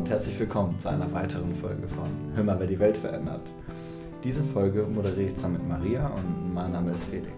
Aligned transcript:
und 0.00 0.08
herzlich 0.08 0.40
willkommen 0.40 0.78
zu 0.78 0.88
einer 0.88 1.12
weiteren 1.12 1.54
Folge 1.56 1.86
von 1.86 2.08
Hör 2.34 2.42
mal, 2.42 2.58
wer 2.58 2.66
die 2.66 2.78
Welt 2.78 2.96
verändert. 2.96 3.42
Diese 4.24 4.42
Folge 4.42 4.84
moderiere 4.84 5.28
ich 5.28 5.34
zusammen 5.34 5.58
mit 5.58 5.68
Maria 5.68 6.06
und 6.06 6.54
mein 6.54 6.72
Name 6.72 6.92
ist 6.92 7.04
Felix. 7.04 7.30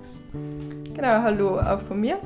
Genau, 0.95 1.23
hallo 1.23 1.59
auch 1.59 1.81
von 1.81 2.01
mir. 2.01 2.19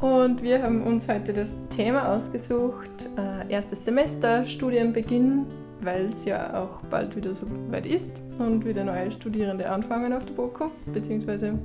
Und 0.00 0.42
wir 0.42 0.62
haben 0.62 0.82
uns 0.82 1.06
heute 1.06 1.34
das 1.34 1.54
Thema 1.68 2.14
ausgesucht, 2.14 3.10
äh, 3.18 3.52
erstes 3.52 3.84
Semester, 3.84 4.46
Studienbeginn, 4.46 5.44
weil 5.82 6.06
es 6.06 6.24
ja 6.24 6.58
auch 6.58 6.80
bald 6.88 7.14
wieder 7.14 7.34
so 7.34 7.46
weit 7.70 7.84
ist 7.84 8.22
und 8.38 8.64
wieder 8.64 8.84
neue 8.84 9.10
Studierende 9.10 9.68
anfangen 9.68 10.14
auf 10.14 10.24
der 10.24 10.32
BOKU, 10.32 10.70
beziehungsweise 10.94 11.58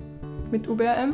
mit 0.51 0.68
UBRM. 0.68 1.14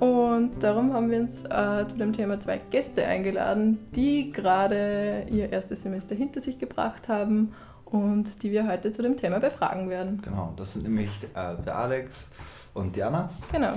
Und 0.00 0.62
darum 0.62 0.92
haben 0.92 1.10
wir 1.10 1.20
uns 1.20 1.44
äh, 1.44 1.88
zu 1.88 1.96
dem 1.96 2.12
Thema 2.12 2.38
zwei 2.38 2.60
Gäste 2.70 3.04
eingeladen, 3.06 3.78
die 3.94 4.30
gerade 4.30 5.26
ihr 5.30 5.50
erstes 5.50 5.82
Semester 5.82 6.14
hinter 6.14 6.40
sich 6.40 6.58
gebracht 6.58 7.08
haben 7.08 7.54
und 7.86 8.42
die 8.42 8.50
wir 8.50 8.68
heute 8.68 8.92
zu 8.92 9.02
dem 9.02 9.16
Thema 9.16 9.38
befragen 9.38 9.88
werden. 9.88 10.20
Genau, 10.22 10.52
das 10.56 10.74
sind 10.74 10.82
nämlich 10.82 11.10
äh, 11.34 11.56
der 11.64 11.76
Alex 11.76 12.28
und 12.74 12.94
Diana. 12.94 13.30
Genau. 13.50 13.74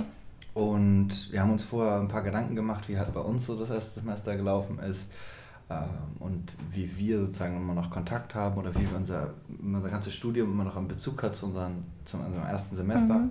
Und 0.52 1.32
wir 1.32 1.40
haben 1.40 1.52
uns 1.52 1.64
vorher 1.64 2.00
ein 2.00 2.08
paar 2.08 2.22
Gedanken 2.22 2.54
gemacht, 2.54 2.88
wie 2.88 2.98
halt 2.98 3.14
bei 3.14 3.20
uns 3.20 3.46
so 3.46 3.58
das 3.58 3.70
erste 3.70 4.00
Semester 4.00 4.36
gelaufen 4.36 4.78
ist 4.80 5.10
ähm, 5.70 5.86
und 6.18 6.52
wie 6.70 6.98
wir 6.98 7.20
sozusagen 7.20 7.56
immer 7.56 7.74
noch 7.74 7.88
Kontakt 7.88 8.34
haben 8.34 8.58
oder 8.58 8.74
wie 8.74 8.86
unser, 8.94 9.30
unser 9.62 9.88
ganzes 9.88 10.12
Studium 10.12 10.50
immer 10.50 10.64
noch 10.64 10.76
einen 10.76 10.88
Bezug 10.88 11.22
hat 11.22 11.36
zu, 11.36 11.46
unseren, 11.46 11.84
zu 12.04 12.18
unserem 12.18 12.46
ersten 12.46 12.76
Semester. 12.76 13.14
Mhm 13.14 13.30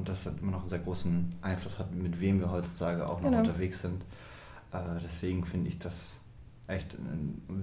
und 0.00 0.08
das 0.08 0.24
hat 0.24 0.40
immer 0.40 0.52
noch 0.52 0.62
einen 0.62 0.70
sehr 0.70 0.78
großen 0.78 1.34
Einfluss 1.42 1.78
hat, 1.78 1.94
mit 1.94 2.22
wem 2.22 2.40
wir 2.40 2.50
heutzutage 2.50 3.06
auch 3.06 3.20
noch 3.20 3.28
genau. 3.28 3.40
unterwegs 3.40 3.82
sind. 3.82 4.00
Äh, 4.72 4.78
deswegen 5.04 5.44
finde 5.44 5.68
ich 5.68 5.78
das 5.78 5.92
echt 6.68 6.96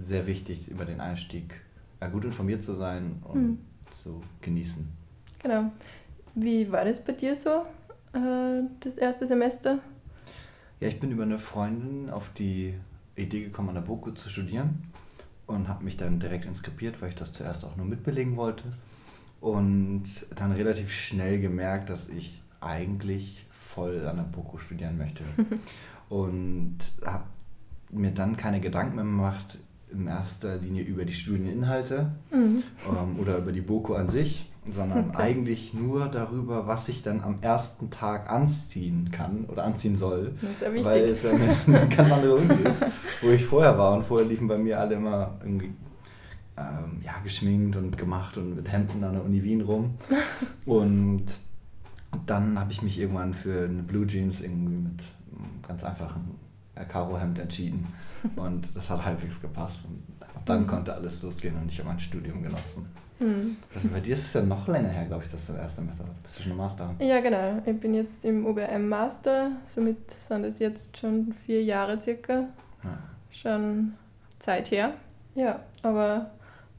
sehr 0.01 0.27
wichtig, 0.27 0.67
über 0.67 0.85
den 0.85 1.01
Einstieg 1.01 1.55
ja, 1.99 2.07
gut 2.09 2.25
informiert 2.25 2.63
zu 2.63 2.75
sein 2.75 3.23
und 3.23 3.33
hm. 3.33 3.57
zu 3.89 4.21
genießen. 4.41 4.87
Genau. 5.41 5.71
Wie 6.35 6.71
war 6.71 6.85
das 6.85 7.03
bei 7.03 7.13
dir 7.13 7.35
so, 7.35 7.65
äh, 8.13 8.61
das 8.81 8.99
erste 8.99 9.25
Semester? 9.25 9.79
Ja, 10.79 10.89
ich 10.89 10.99
bin 10.99 11.09
über 11.09 11.23
eine 11.23 11.39
Freundin 11.39 12.11
auf 12.11 12.29
die 12.33 12.75
Idee 13.15 13.45
gekommen, 13.45 13.69
an 13.69 13.75
der 13.75 13.81
BOKU 13.81 14.11
zu 14.11 14.29
studieren 14.29 14.91
und 15.47 15.67
habe 15.67 15.83
mich 15.83 15.97
dann 15.97 16.19
direkt 16.19 16.45
inskribiert, 16.45 17.01
weil 17.01 17.09
ich 17.09 17.15
das 17.15 17.33
zuerst 17.33 17.65
auch 17.65 17.75
nur 17.77 17.87
mitbelegen 17.87 18.37
wollte 18.37 18.65
und 19.39 20.03
dann 20.35 20.51
relativ 20.51 20.91
schnell 20.91 21.39
gemerkt, 21.39 21.89
dass 21.89 22.09
ich 22.09 22.41
eigentlich 22.59 23.45
voll 23.51 24.07
an 24.07 24.17
der 24.17 24.23
BOKU 24.23 24.57
studieren 24.57 24.97
möchte. 24.97 25.23
und 26.09 26.77
habe 27.05 27.25
mir 27.91 28.11
dann 28.11 28.37
keine 28.37 28.59
Gedanken 28.59 28.95
mehr 28.95 29.05
gemacht, 29.05 29.59
in 29.91 30.07
erster 30.07 30.57
Linie 30.57 30.83
über 30.83 31.05
die 31.05 31.13
Studieninhalte 31.13 32.11
mhm. 32.31 32.63
ähm, 32.87 33.19
oder 33.19 33.37
über 33.37 33.51
die 33.51 33.61
BOKU 33.61 33.93
an 33.93 34.09
sich, 34.09 34.51
sondern 34.75 35.09
okay. 35.09 35.17
eigentlich 35.17 35.73
nur 35.73 36.07
darüber, 36.07 36.67
was 36.67 36.89
ich 36.89 37.03
dann 37.03 37.21
am 37.21 37.37
ersten 37.41 37.89
Tag 37.89 38.29
anziehen 38.29 39.11
kann 39.11 39.45
oder 39.45 39.63
anziehen 39.63 39.97
soll. 39.97 40.33
Das 40.41 40.51
ist 40.51 40.61
ja 40.61 40.73
wichtig. 40.73 40.85
Weil 40.85 41.03
es 41.05 41.23
ja 41.23 41.31
eine, 41.31 41.77
eine 41.77 41.95
ganz 41.95 42.11
andere 42.11 42.35
Uni 42.35 42.53
ist, 42.69 42.85
wo 43.21 43.29
ich 43.29 43.45
vorher 43.45 43.77
war. 43.77 43.93
Und 43.93 44.03
vorher 44.03 44.27
liefen 44.27 44.47
bei 44.47 44.57
mir 44.57 44.79
alle 44.79 44.95
immer 44.95 45.37
irgendwie 45.41 45.71
ähm, 46.57 47.01
ja, 47.03 47.13
geschminkt 47.23 47.75
und 47.75 47.97
gemacht 47.97 48.37
und 48.37 48.55
mit 48.55 48.71
Hemden 48.71 49.03
an 49.03 49.13
der 49.13 49.23
Uni 49.23 49.43
Wien 49.43 49.61
rum. 49.61 49.95
Und 50.65 51.25
dann 52.25 52.59
habe 52.59 52.71
ich 52.71 52.81
mich 52.81 52.99
irgendwann 52.99 53.33
für 53.33 53.65
eine 53.65 53.83
Blue 53.83 54.07
Jeans 54.07 54.41
irgendwie 54.41 54.75
mit 54.75 55.03
ganz 55.67 55.83
einfachen 55.83 56.35
Karo-Hemd 56.75 57.39
entschieden. 57.39 57.87
Und 58.35 58.75
das 58.75 58.89
hat 58.89 59.05
halbwegs 59.05 59.41
gepasst. 59.41 59.85
Und 59.85 60.03
dann 60.45 60.63
mhm. 60.63 60.67
konnte 60.67 60.93
alles 60.93 61.21
losgehen 61.21 61.55
und 61.57 61.69
ich 61.69 61.79
habe 61.79 61.89
mein 61.89 61.99
Studium 61.99 62.41
genossen. 62.41 62.85
Mhm. 63.19 63.57
Also 63.73 63.89
bei 63.89 63.99
dir 63.99 64.15
ist 64.15 64.25
es 64.27 64.33
ja 64.33 64.41
noch 64.41 64.67
länger 64.67 64.89
her, 64.89 65.05
glaube 65.05 65.23
ich, 65.23 65.31
dass 65.31 65.47
du 65.47 65.53
das 65.53 65.61
erste 65.61 65.81
Semester 65.81 66.05
bist 66.23 66.39
du 66.39 66.43
schon 66.43 66.51
im 66.51 66.57
Master? 66.57 66.95
Ja, 66.99 67.19
genau. 67.19 67.61
Ich 67.65 67.79
bin 67.79 67.93
jetzt 67.93 68.23
im 68.25 68.45
UBM 68.45 68.87
Master, 68.87 69.51
somit 69.65 70.11
sind 70.11 70.43
es 70.45 70.59
jetzt 70.59 70.97
schon 70.97 71.33
vier 71.33 71.63
Jahre 71.63 72.01
circa. 72.01 72.45
Ja. 72.83 72.97
Schon 73.31 73.93
Zeit 74.39 74.71
her. 74.71 74.93
Ja, 75.35 75.59
aber 75.83 76.31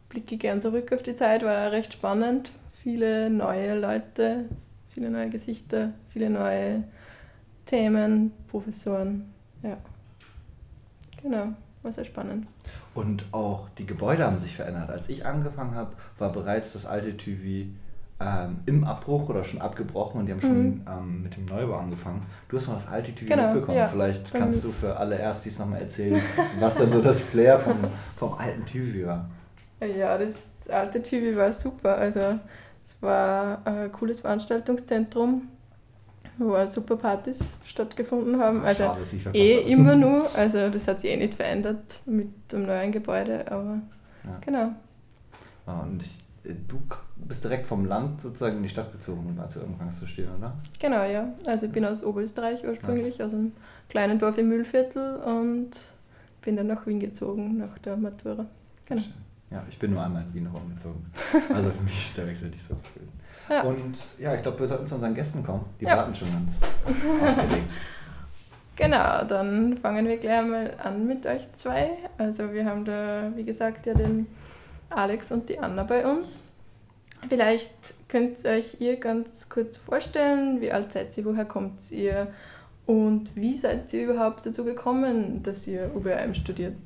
blicke 0.08 0.36
gern 0.36 0.60
zurück 0.60 0.92
auf 0.92 1.02
die 1.02 1.14
Zeit, 1.14 1.42
war 1.42 1.72
recht 1.72 1.92
spannend. 1.92 2.50
Viele 2.82 3.30
neue 3.30 3.78
Leute, 3.78 4.46
viele 4.90 5.10
neue 5.10 5.28
Gesichter, 5.28 5.92
viele 6.08 6.30
neue 6.30 6.84
Themen, 7.66 8.32
Professoren. 8.48 9.32
Ja, 9.62 9.76
genau, 11.22 11.48
war 11.82 11.92
sehr 11.92 12.04
spannend. 12.04 12.46
Und 12.94 13.24
auch 13.32 13.68
die 13.78 13.86
Gebäude 13.86 14.24
haben 14.24 14.38
sich 14.38 14.56
verändert. 14.56 14.90
Als 14.90 15.08
ich 15.08 15.26
angefangen 15.26 15.74
habe, 15.74 15.92
war 16.18 16.32
bereits 16.32 16.72
das 16.72 16.86
alte 16.86 17.16
TÜV 17.16 17.66
ähm, 18.20 18.58
im 18.66 18.84
Abbruch 18.84 19.28
oder 19.28 19.44
schon 19.44 19.60
abgebrochen 19.60 20.20
und 20.20 20.26
die 20.26 20.32
haben 20.32 20.40
schon 20.40 20.64
mhm. 20.64 20.82
ähm, 20.88 21.22
mit 21.22 21.36
dem 21.36 21.44
Neubau 21.44 21.76
angefangen. 21.76 22.26
Du 22.48 22.56
hast 22.56 22.66
noch 22.66 22.74
das 22.74 22.88
alte 22.88 23.14
TÜV 23.14 23.28
genau, 23.28 23.52
mitbekommen. 23.52 23.78
Ja. 23.78 23.86
Vielleicht 23.86 24.32
kannst 24.32 24.64
du 24.64 24.72
für 24.72 24.96
alle 24.96 25.16
Erstis 25.16 25.58
nochmal 25.58 25.82
erzählen, 25.82 26.20
was 26.58 26.76
denn 26.76 26.90
so 26.90 27.00
das 27.02 27.20
Flair 27.20 27.58
vom, 27.58 27.76
vom 28.16 28.34
alten 28.34 28.66
TÜV 28.66 29.06
war. 29.06 29.28
Ja, 29.80 30.18
das 30.18 30.68
alte 30.68 31.02
Chibi 31.02 31.36
war 31.36 31.52
super. 31.52 31.96
Also 31.96 32.38
es 32.84 32.96
war 33.00 33.66
ein 33.66 33.92
cooles 33.92 34.20
Veranstaltungszentrum, 34.20 35.48
wo 36.38 36.66
super 36.66 36.96
Partys 36.96 37.40
stattgefunden 37.64 38.40
haben. 38.40 38.64
Also 38.64 38.84
Schade, 38.84 39.38
eh 39.38 39.60
immer 39.70 39.94
nur. 39.96 40.34
Also 40.34 40.68
das 40.68 40.88
hat 40.88 41.00
sich 41.00 41.10
eh 41.10 41.16
nicht 41.16 41.34
verändert 41.34 42.00
mit 42.06 42.28
dem 42.52 42.66
neuen 42.66 42.92
Gebäude, 42.92 43.50
aber 43.50 43.80
ja. 44.24 44.38
genau. 44.40 44.72
Ah, 45.66 45.80
und 45.80 46.02
ich, 46.02 46.24
du 46.66 46.80
bist 47.16 47.44
direkt 47.44 47.66
vom 47.66 47.84
Land 47.84 48.22
sozusagen 48.22 48.56
in 48.56 48.62
die 48.62 48.68
Stadt 48.68 48.90
gezogen, 48.90 49.36
um 49.38 49.50
zu 49.50 49.60
irgendwann 49.60 49.92
zu 49.92 50.06
stehen, 50.06 50.28
oder? 50.38 50.56
Genau, 50.78 51.04
ja. 51.04 51.28
Also 51.46 51.66
ich 51.66 51.72
bin 51.72 51.84
aus 51.84 52.02
Oberösterreich 52.02 52.66
ursprünglich, 52.66 53.18
ja. 53.18 53.26
aus 53.26 53.32
einem 53.32 53.52
kleinen 53.88 54.18
Dorf 54.18 54.38
im 54.38 54.48
Mühlviertel 54.48 55.16
und 55.16 55.70
bin 56.42 56.56
dann 56.56 56.68
nach 56.68 56.86
Wien 56.86 57.00
gezogen 57.00 57.58
nach 57.58 57.78
der 57.78 57.96
Matura. 57.96 58.46
Genau. 58.86 59.02
Schön. 59.02 59.27
Ja, 59.50 59.64
ich 59.68 59.78
bin 59.78 59.92
nur 59.92 60.02
einmal 60.02 60.22
in 60.22 60.34
Wien 60.34 60.46
rumgezogen. 60.46 61.06
Also 61.54 61.70
für 61.70 61.82
mich 61.82 61.98
ist 61.98 62.18
der 62.18 62.26
Wechsel 62.26 62.50
nicht 62.50 62.62
so 62.62 62.74
gewesen. 62.74 63.12
Ja. 63.48 63.62
Und 63.62 63.96
ja, 64.18 64.34
ich 64.34 64.42
glaube, 64.42 64.60
wir 64.60 64.68
sollten 64.68 64.86
zu 64.86 64.96
unseren 64.96 65.14
Gästen 65.14 65.42
kommen. 65.42 65.64
Die 65.80 65.86
ja. 65.86 65.96
warten 65.96 66.14
schon 66.14 66.28
ganz 66.32 66.60
aufgeregt. 66.84 67.70
Genau, 68.78 69.24
dann 69.24 69.76
fangen 69.76 70.06
wir 70.06 70.18
gleich 70.18 70.46
mal 70.46 70.72
an 70.80 71.04
mit 71.04 71.26
euch 71.26 71.52
zwei. 71.56 71.98
Also 72.16 72.52
wir 72.52 72.64
haben 72.64 72.84
da, 72.84 73.32
wie 73.34 73.42
gesagt, 73.42 73.86
ja 73.86 73.94
den 73.94 74.28
Alex 74.88 75.32
und 75.32 75.48
die 75.48 75.58
Anna 75.58 75.82
bei 75.82 76.06
uns. 76.06 76.38
Vielleicht 77.28 77.94
könnt 78.08 78.44
ihr 78.44 78.50
euch 78.52 78.80
ihr 78.80 79.00
ganz 79.00 79.48
kurz 79.48 79.76
vorstellen, 79.76 80.60
wie 80.60 80.70
alt 80.70 80.92
seid 80.92 81.18
ihr, 81.18 81.24
woher 81.24 81.44
kommt 81.44 81.90
ihr 81.90 82.28
und 82.86 83.34
wie 83.34 83.56
seid 83.56 83.92
ihr 83.92 84.04
überhaupt 84.04 84.46
dazu 84.46 84.64
gekommen, 84.64 85.42
dass 85.42 85.66
ihr 85.66 85.90
UBM 85.96 86.34
studiert? 86.34 86.76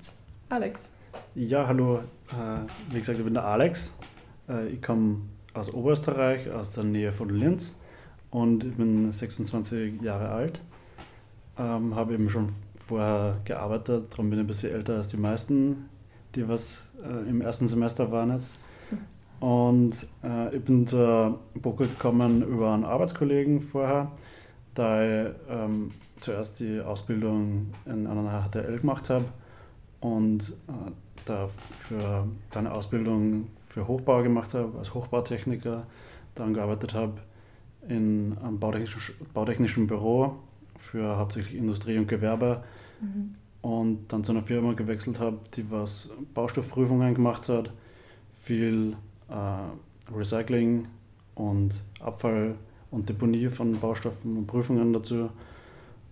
Alex. 0.49 0.89
Ja, 1.35 1.67
hallo. 1.67 2.01
Äh, 2.31 2.93
wie 2.93 2.99
gesagt, 2.99 3.19
ich 3.19 3.25
bin 3.25 3.35
der 3.35 3.45
Alex. 3.45 3.99
Äh, 4.49 4.69
ich 4.69 4.83
komme 4.83 5.23
aus 5.55 5.73
Oberösterreich, 5.73 6.51
aus 6.51 6.73
der 6.73 6.85
Nähe 6.85 7.11
von 7.11 7.31
Linz 7.31 7.79
und 8.31 8.65
ich 8.65 8.75
bin 8.75 9.11
26 9.11 10.03
Jahre 10.03 10.29
alt. 10.29 10.61
Ähm, 11.59 11.95
habe 11.95 12.15
eben 12.15 12.29
schon 12.29 12.51
vorher 12.79 13.41
gearbeitet, 13.45 14.13
darum 14.13 14.31
bin 14.31 14.39
ich 14.39 14.45
ein 14.45 14.47
bisschen 14.47 14.73
älter 14.73 14.97
als 14.97 15.09
die 15.09 15.17
meisten, 15.17 15.89
die 16.35 16.49
was 16.49 16.87
äh, 17.03 17.29
im 17.29 17.41
ersten 17.41 17.67
Semester 17.69 18.11
waren 18.11 18.33
jetzt. 18.33 18.55
Und 19.41 19.95
äh, 20.23 20.55
ich 20.55 20.63
bin 20.63 20.87
zur 20.87 21.41
BOKU 21.55 21.85
gekommen 21.85 22.43
über 22.43 22.73
einen 22.73 22.85
Arbeitskollegen 22.85 23.61
vorher, 23.61 24.13
da 24.75 25.03
ich 25.03 25.31
ähm, 25.49 25.93
zuerst 26.21 26.61
die 26.61 26.81
Ausbildung 26.81 27.73
in 27.87 28.07
einer 28.07 28.49
HTL 28.49 28.79
gemacht 28.79 29.11
habe 29.11 29.25
und 30.03 30.51
äh, 30.69 30.91
da 31.25 31.49
für 31.79 32.27
eine 32.55 32.73
Ausbildung 32.73 33.47
für 33.69 33.89
Hochbau 33.89 34.23
gemacht 34.23 34.53
habe, 34.53 34.77
als 34.79 34.93
Hochbautechniker, 34.93 35.87
dann 36.35 36.53
gearbeitet 36.53 36.93
habe 36.93 37.15
in 37.89 38.37
einem 38.43 38.59
bautechnischen, 38.59 39.15
bautechnischen 39.33 39.87
Büro 39.87 40.37
für 40.79 41.17
hauptsächlich 41.17 41.57
Industrie 41.57 41.99
und 41.99 42.09
Gewerbe 42.09 42.63
mhm. 43.01 43.35
und 43.63 44.13
dann 44.13 44.25
zu 44.25 44.33
einer 44.33 44.43
Firma 44.43 44.73
gewechselt 44.73 45.21
habe, 45.21 45.39
die 45.55 45.71
was 45.71 46.11
Baustoffprüfungen 46.35 47.15
gemacht 47.15 47.49
hat, 47.49 47.73
viel 48.43 48.97
äh, 49.29 50.15
Recycling 50.15 50.89
und 51.37 51.83
Abfall 52.01 52.57
und 52.91 53.09
Deponie 53.09 53.49
von 53.49 53.73
Baustoffen 53.73 54.37
und 54.37 54.47
Prüfungen 54.47 54.93
dazu 54.93 55.31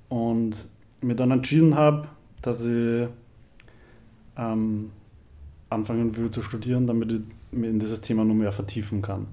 und 0.08 0.52
mir 1.02 1.16
dann 1.16 1.32
entschieden 1.32 1.75
habe, 1.75 2.08
dass 2.40 2.64
ich 2.64 3.08
ähm, 4.40 4.90
anfangen 5.69 6.16
will 6.16 6.31
zu 6.31 6.42
studieren, 6.42 6.87
damit 6.87 7.12
ich 7.12 7.20
mich 7.52 7.70
in 7.70 7.78
dieses 7.78 8.00
Thema 8.00 8.25
noch 8.25 8.34
mehr 8.34 8.52
vertiefen 8.52 9.02
kann. 9.02 9.26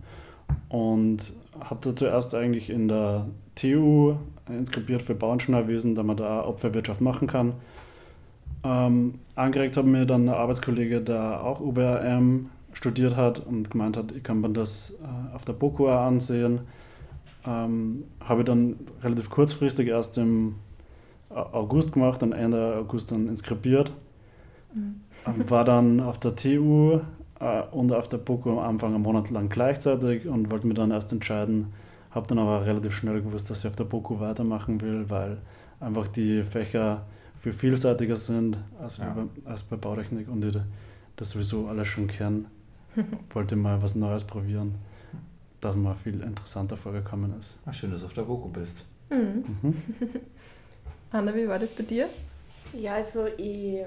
Und 0.70 1.34
habe 1.60 1.80
da 1.82 1.96
zuerst 1.96 2.36
eigentlich 2.36 2.70
in 2.70 2.88
der 2.88 3.28
TU 3.56 4.16
inskribiert 4.48 5.02
für 5.02 5.16
Bauingenieurwesen, 5.16 5.96
da 5.96 6.04
man 6.04 6.18
da 6.18 6.46
Opferwirtschaft 6.46 7.02
machen 7.02 7.28
kann. 7.28 7.54
Ähm, 8.64 9.16
angeregt 9.36 9.78
hat 9.78 9.86
mir 9.86 10.06
dann 10.06 10.28
ein 10.28 10.34
Arbeitskollege, 10.34 11.02
der 11.02 11.44
auch 11.44 11.60
UBRM 11.60 12.50
studiert 12.74 13.16
hat 13.16 13.40
und 13.40 13.72
gemeint 13.72 13.98
hat, 13.98 14.12
ich 14.12 14.24
kann 14.24 14.42
mir 14.42 14.50
das 14.50 14.96
äh, 15.02 15.36
auf 15.36 15.46
der 15.46 15.54
BOKU 15.54 15.88
ansehen. 15.88 16.62
Ähm, 17.46 18.04
habe 18.20 18.44
dann 18.44 18.76
relativ 19.04 19.30
kurzfristig 19.30 19.88
erst 19.88 20.18
im 20.18 20.56
August 21.30 21.94
gemacht 21.94 22.24
und 22.24 22.34
Ende 22.34 22.76
August 22.78 23.12
dann 23.12 23.28
inskribiert. 23.28 23.92
Mhm. 24.74 25.02
Ähm, 25.26 25.50
war 25.50 25.66
dann 25.66 26.00
auf 26.00 26.20
der 26.20 26.36
TU 26.36 27.00
äh, 27.40 27.62
und 27.72 27.92
auf 27.92 28.10
der 28.10 28.18
BOKU 28.18 28.52
am 28.52 28.60
Anfang 28.60 28.94
einen 28.94 29.04
Monat 29.04 29.30
lang 29.30 29.50
gleichzeitig 29.50 30.28
und 30.28 30.50
wollte 30.50 30.68
mir 30.68 30.74
dann 30.74 30.92
erst 30.92 31.12
entscheiden, 31.12 31.74
habe 32.12 32.28
dann 32.28 32.40
aber 32.40 32.66
relativ 32.66 32.94
schnell 32.96 33.22
gewusst, 33.22 33.50
dass 33.50 33.60
ich 33.60 33.68
auf 33.68 33.76
der 33.76 33.84
BOKU 33.86 34.20
weitermachen 34.20 34.82
will, 34.82 35.10
weil 35.10 35.38
einfach 35.80 36.08
die 36.08 36.44
Fächer 36.44 37.06
viel 37.40 37.54
vielseitiger 37.54 38.16
sind 38.16 38.58
als, 38.82 38.98
ja. 38.98 39.14
bei, 39.14 39.50
als 39.50 39.64
bei 39.64 39.76
Bautechnik 39.76 40.28
und 40.28 40.44
ich 40.44 40.58
das 41.16 41.32
sowieso 41.32 41.68
alles 41.68 41.88
schon 41.88 42.08
kennen. 42.08 42.48
wollte 43.34 43.56
mal 43.56 43.82
was 43.82 43.96
Neues 43.96 44.24
probieren, 44.24 44.76
das 45.62 45.76
mal 45.76 45.94
viel 45.94 46.22
interessanter 46.22 46.78
vorgekommen 46.78 47.38
ist. 47.40 47.60
Ach, 47.66 47.74
schön, 47.74 47.92
dass 47.92 48.02
du 48.02 48.08
auf 48.08 48.14
der 48.14 48.24
BOKU 48.24 48.50
bist. 48.50 48.86
Mhm. 49.10 49.44
Mhm. 49.62 49.76
Anna, 51.12 51.34
wie 51.36 51.48
war 51.48 51.60
das 51.60 51.72
bei 51.72 51.84
dir? 51.84 52.10
Ja, 52.74 52.96
also 52.96 53.28
ich 53.38 53.86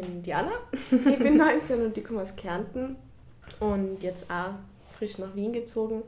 bin 0.00 0.22
Diana, 0.22 0.52
ich 0.72 1.18
bin 1.18 1.36
19 1.36 1.84
und 1.84 1.96
ich 1.96 2.04
komme 2.04 2.22
aus 2.22 2.34
Kärnten 2.36 2.96
und 3.60 4.02
jetzt 4.02 4.30
auch 4.30 4.54
frisch 4.96 5.18
nach 5.18 5.34
Wien 5.34 5.52
gezogen. 5.52 6.02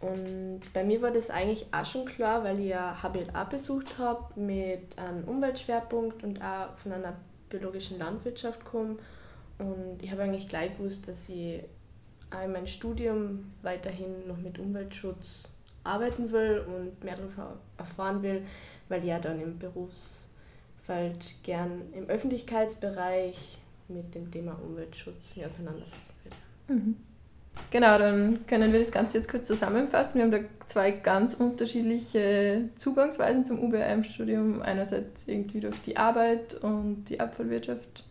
Und 0.00 0.60
bei 0.72 0.84
mir 0.84 1.00
war 1.00 1.10
das 1.10 1.30
eigentlich 1.30 1.66
auch 1.72 1.86
schon 1.86 2.04
klar, 2.04 2.44
weil 2.44 2.60
ich 2.60 2.68
ja 2.68 3.02
HBLA 3.02 3.44
besucht 3.44 3.98
habe 3.98 4.38
mit 4.38 4.98
einem 4.98 5.24
Umweltschwerpunkt 5.24 6.22
und 6.22 6.42
auch 6.42 6.76
von 6.76 6.92
einer 6.92 7.14
biologischen 7.48 7.98
Landwirtschaft 7.98 8.64
komme. 8.64 8.96
Und 9.58 10.02
ich 10.02 10.10
habe 10.10 10.22
eigentlich 10.22 10.48
gleich 10.48 10.76
gewusst, 10.76 11.08
dass 11.08 11.28
ich 11.28 11.62
auch 12.30 12.44
in 12.44 12.52
meinem 12.52 12.66
Studium 12.66 13.52
weiterhin 13.62 14.26
noch 14.26 14.36
mit 14.36 14.58
Umweltschutz 14.58 15.52
arbeiten 15.84 16.30
will 16.32 16.64
und 16.66 17.02
mehr 17.02 17.16
darüber 17.16 17.56
erfahren 17.78 18.22
will, 18.22 18.42
weil 18.88 19.00
ich 19.00 19.06
ja 19.06 19.18
dann 19.18 19.40
im 19.40 19.58
Berufsfeld 20.86 21.42
gern 21.42 21.82
im 21.92 22.08
Öffentlichkeitsbereich 22.08 23.58
mit 23.88 24.14
dem 24.14 24.30
Thema 24.30 24.58
Umweltschutz 24.62 25.36
mich 25.36 25.44
auseinandersetzen 25.44 26.14
will. 26.24 26.76
Mhm. 26.76 26.96
Genau, 27.70 27.98
dann 27.98 28.46
können 28.46 28.72
wir 28.72 28.80
das 28.80 28.90
Ganze 28.90 29.18
jetzt 29.18 29.30
kurz 29.30 29.46
zusammenfassen. 29.46 30.18
Wir 30.18 30.24
haben 30.24 30.30
da 30.30 30.66
zwei 30.66 30.90
ganz 30.90 31.34
unterschiedliche 31.34 32.68
Zugangsweisen 32.76 33.46
zum 33.46 33.62
UBM-Studium. 33.62 34.60
Einerseits 34.62 35.26
irgendwie 35.26 35.60
durch 35.60 35.80
die 35.82 35.96
Arbeit 35.96 36.54
und 36.54 37.04
die 37.04 37.18
Abfallwirtschaft 37.18 38.04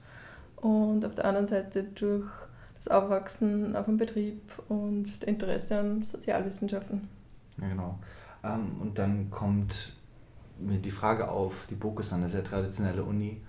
und 0.58 1.06
auf 1.06 1.14
der 1.14 1.26
anderen 1.26 1.48
Seite 1.48 1.84
durch 1.84 2.28
das 2.78 2.88
Aufwachsen 2.88 3.76
auf 3.76 3.86
dem 3.86 3.98
Betrieb 3.98 4.42
und 4.68 5.04
das 5.04 5.28
Interesse 5.28 5.80
an 5.80 6.04
Sozialwissenschaften. 6.04 7.08
Ja, 7.62 7.68
genau. 7.70 8.00
Ähm, 8.44 8.82
und 8.82 8.98
dann 8.98 9.30
kommt 9.30 9.95
mir 10.60 10.78
die 10.80 10.92
Frage 10.92 11.30
auf, 11.30 11.66
die 11.70 11.76
BOK 11.76 12.00
ist 12.02 12.14
eine 12.14 12.30
sehr 12.30 12.44
traditionelle 12.44 13.04
Uni 13.04 13.42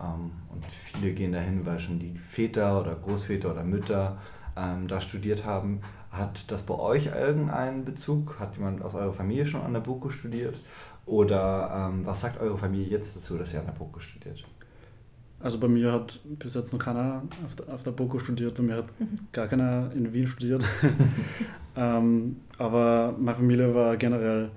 ähm, 0.00 0.32
und 0.50 0.64
viele 0.64 1.12
gehen 1.12 1.32
dahin, 1.32 1.64
weil 1.66 1.78
schon 1.78 1.98
die 1.98 2.14
Väter 2.16 2.80
oder 2.80 2.94
Großväter 2.94 3.50
oder 3.50 3.64
Mütter 3.64 4.18
ähm, 4.56 4.88
da 4.88 5.00
studiert 5.00 5.44
haben. 5.44 5.80
Hat 6.10 6.50
das 6.50 6.62
bei 6.62 6.74
euch 6.74 7.06
irgendeinen 7.06 7.84
Bezug? 7.84 8.38
Hat 8.38 8.56
jemand 8.56 8.82
aus 8.82 8.94
eurer 8.94 9.12
Familie 9.12 9.46
schon 9.46 9.62
an 9.62 9.72
der 9.72 9.80
BOKU 9.80 10.10
studiert? 10.10 10.60
Oder 11.06 11.90
ähm, 11.92 12.06
was 12.06 12.20
sagt 12.20 12.40
eure 12.40 12.56
Familie 12.56 12.88
jetzt 12.88 13.16
dazu, 13.16 13.36
dass 13.36 13.52
ihr 13.52 13.60
an 13.60 13.66
der 13.66 13.72
BOKU 13.72 14.00
studiert? 14.00 14.44
Also 15.40 15.58
bei 15.58 15.68
mir 15.68 15.92
hat 15.92 16.20
bis 16.24 16.54
jetzt 16.54 16.72
noch 16.72 16.78
keiner 16.78 17.22
auf 17.44 17.56
der, 17.56 17.74
auf 17.74 17.82
der 17.82 17.90
BOKU 17.90 18.18
studiert, 18.18 18.54
bei 18.54 18.62
mir 18.62 18.76
hat 18.76 18.86
mhm. 18.98 19.18
gar 19.32 19.46
keiner 19.46 19.90
in 19.94 20.10
Wien 20.12 20.26
studiert. 20.26 20.64
ähm, 21.76 22.36
aber 22.56 23.14
meine 23.18 23.36
Familie 23.36 23.74
war 23.74 23.96
generell 23.96 24.50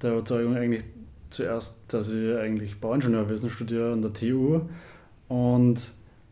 der 0.00 0.12
Überzeugung 0.12 0.56
eigentlich 0.56 0.84
zuerst, 1.30 1.80
dass 1.88 2.10
ich 2.12 2.36
eigentlich 2.36 2.80
Bauingenieurwesen 2.80 3.50
studiere 3.50 3.92
an 3.92 4.02
der 4.02 4.12
TU 4.12 4.60
und 5.28 5.78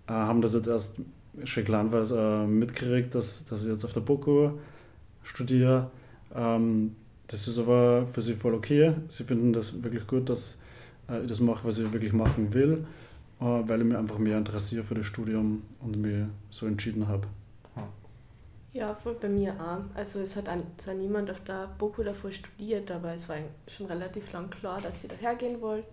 äh, 0.07 0.13
haben 0.13 0.43
das 0.43 0.55
jetzt 0.55 0.69
erst 0.69 1.01
schon 1.45 1.65
kleinweise 1.65 2.19
äh, 2.19 2.47
mitgekriegt, 2.47 3.15
dass, 3.15 3.47
dass 3.47 3.63
ich 3.63 3.71
jetzt 3.71 3.85
auf 3.85 3.93
der 3.93 4.01
BOKU 4.01 4.51
studiere. 5.23 5.91
Ähm, 6.35 6.97
das 7.29 7.47
ist 7.47 7.59
aber 7.59 8.07
für 8.07 8.23
sie 8.23 8.35
voll 8.35 8.55
okay. 8.55 8.95
Sie 9.09 9.25
finden 9.25 9.53
das 9.53 9.83
wirklich 9.83 10.07
gut, 10.07 10.29
dass 10.29 10.61
äh, 11.09 11.23
ich 11.23 11.29
das 11.29 11.41
mache, 11.41 11.67
was 11.67 11.79
ich 11.79 11.93
wirklich 11.93 12.13
machen 12.13 12.53
will, 12.55 12.85
äh, 13.41 13.45
weil 13.45 13.81
ich 13.81 13.87
mich 13.87 13.97
einfach 13.97 14.19
mehr 14.19 14.39
interessiere 14.39 14.83
für 14.83 14.95
das 14.95 15.07
Studium 15.07 15.63
und 15.81 15.97
mich 16.01 16.25
so 16.51 16.67
entschieden 16.67 17.07
habe. 17.09 17.27
Ja, 18.73 18.95
voll 18.95 19.15
bei 19.15 19.29
mir 19.29 19.55
auch. 19.55 19.97
Also 19.97 20.21
es 20.21 20.37
hat 20.37 20.47
zwar 20.77 20.95
niemand 20.95 21.31
auf 21.31 21.41
der 21.41 21.69
BOKU 21.79 22.03
davor 22.03 22.31
studiert, 22.31 22.91
aber 22.91 23.15
es 23.15 23.29
war 23.29 23.37
schon 23.67 23.87
relativ 23.87 24.31
lang 24.33 24.51
klar, 24.51 24.81
dass 24.81 25.03
sie 25.03 25.09
dahergehen 25.09 25.61
wollte. 25.61 25.89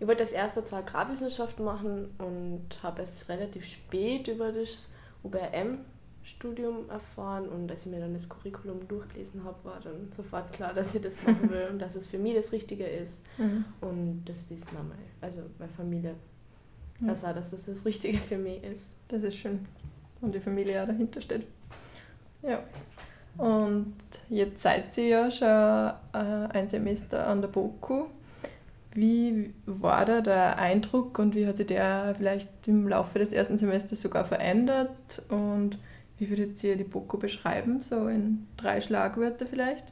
Ich 0.00 0.06
wollte 0.06 0.22
als 0.22 0.32
erster 0.32 0.64
zwar 0.64 0.80
Agrarwissenschaft 0.80 1.58
machen 1.60 2.14
und 2.18 2.82
habe 2.82 3.02
es 3.02 3.28
relativ 3.28 3.66
spät 3.66 4.28
über 4.28 4.52
das 4.52 4.92
UBRM-Studium 5.24 6.88
erfahren 6.88 7.48
und 7.48 7.70
als 7.70 7.84
ich 7.84 7.92
mir 7.92 8.00
dann 8.00 8.14
das 8.14 8.28
Curriculum 8.28 8.86
durchgelesen 8.86 9.42
habe, 9.44 9.56
war 9.64 9.80
dann 9.80 10.10
sofort 10.16 10.52
klar, 10.52 10.72
dass 10.72 10.94
ich 10.94 11.02
das 11.02 11.22
machen 11.24 11.50
will 11.50 11.68
und 11.70 11.80
dass 11.80 11.96
es 11.96 12.06
für 12.06 12.18
mich 12.18 12.34
das 12.34 12.52
Richtige 12.52 12.86
ist. 12.86 13.22
Mhm. 13.36 13.64
Und 13.80 14.24
das 14.24 14.48
wissen 14.48 14.68
wir 14.72 14.84
mal, 14.84 14.96
also 15.20 15.42
meine 15.58 15.72
Familie 15.72 16.14
weiß 17.00 17.24
auch, 17.24 17.34
dass 17.34 17.50
das 17.50 17.64
das 17.66 17.84
Richtige 17.84 18.18
für 18.18 18.38
mich 18.38 18.62
ist. 18.62 18.86
Das 19.08 19.22
ist 19.22 19.36
schön. 19.36 19.66
Und 20.20 20.34
die 20.34 20.40
Familie 20.40 20.82
auch 20.82 20.86
dahinter 20.86 21.20
steht. 21.20 21.46
Ja. 22.42 22.62
Und 23.36 23.94
jetzt 24.28 24.62
seid 24.62 24.96
ihr 24.98 25.06
ja 25.06 25.30
schon 25.30 25.48
äh, 25.48 26.48
ein 26.52 26.68
Semester 26.68 27.26
an 27.26 27.40
der 27.40 27.48
BOKU. 27.48 28.06
Wie 28.94 29.54
war 29.64 30.04
da 30.04 30.20
der 30.20 30.58
Eindruck 30.58 31.18
und 31.18 31.36
wie 31.36 31.46
hat 31.46 31.58
sich 31.58 31.68
der 31.68 32.14
vielleicht 32.16 32.66
im 32.66 32.88
Laufe 32.88 33.18
des 33.20 33.30
ersten 33.30 33.58
Semesters 33.58 34.02
sogar 34.02 34.24
verändert? 34.24 35.22
Und 35.28 35.78
wie 36.18 36.28
würdet 36.28 36.62
ihr 36.64 36.76
die 36.76 36.84
BOKU 36.84 37.18
beschreiben, 37.18 37.80
so 37.82 38.08
in 38.08 38.48
drei 38.56 38.80
Schlagwörter 38.80 39.46
vielleicht? 39.46 39.84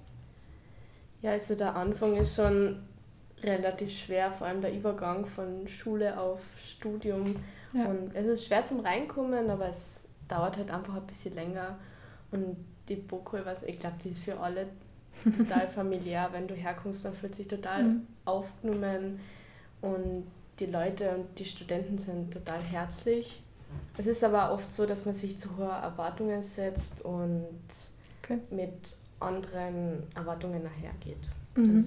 Ja, 1.23 1.33
also 1.33 1.55
der 1.55 1.77
Anfang 1.77 2.17
ist 2.17 2.35
schon 2.35 2.81
relativ 3.43 3.93
schwer, 3.93 4.33
vor 4.33 4.49
allem 4.49 4.61
der 4.61 4.73
Übergang 4.73 5.25
von 5.27 5.69
Schule 5.69 6.19
auf 6.19 6.41
Studium. 6.59 7.37
Ja. 7.73 7.85
Und 7.85 8.15
es 8.15 8.27
ist 8.27 8.47
schwer 8.47 8.65
zum 8.65 8.81
Reinkommen, 8.81 9.51
aber 9.51 9.69
es 9.69 10.09
dauert 10.27 10.57
halt 10.57 10.71
einfach 10.71 10.97
ein 10.97 11.07
bisschen 11.07 11.35
länger. 11.35 11.79
Und 12.37 12.57
die 12.89 12.97
BOKU, 12.97 13.39
ich 13.67 13.79
glaube, 13.79 13.97
die 14.03 14.11
ist 14.11 14.21
für 14.21 14.39
alle 14.39 14.67
total 15.37 15.67
familiär. 15.69 16.29
Wenn 16.33 16.47
du 16.47 16.55
herkommst, 16.55 17.05
man 17.05 17.15
fühlt 17.15 17.35
sich 17.35 17.49
total 17.49 17.83
mhm. 17.83 18.07
aufgenommen 18.25 19.21
und 19.81 20.27
die 20.59 20.67
Leute 20.67 21.11
und 21.11 21.39
die 21.39 21.45
Studenten 21.45 21.99
sind 21.99 22.33
total 22.33 22.61
herzlich. 22.61 23.43
Es 23.99 24.07
ist 24.07 24.23
aber 24.23 24.53
oft 24.53 24.73
so, 24.73 24.87
dass 24.87 25.05
man 25.05 25.15
sich 25.15 25.39
zu 25.39 25.57
hohe 25.57 25.67
Erwartungen 25.67 26.43
setzt 26.43 27.05
und 27.05 27.47
okay. 28.23 28.39
mit 28.51 28.97
anderen 29.21 30.05
Erwartungen 30.15 30.63
nachhergeht. 30.63 31.29
Mhm. 31.57 31.85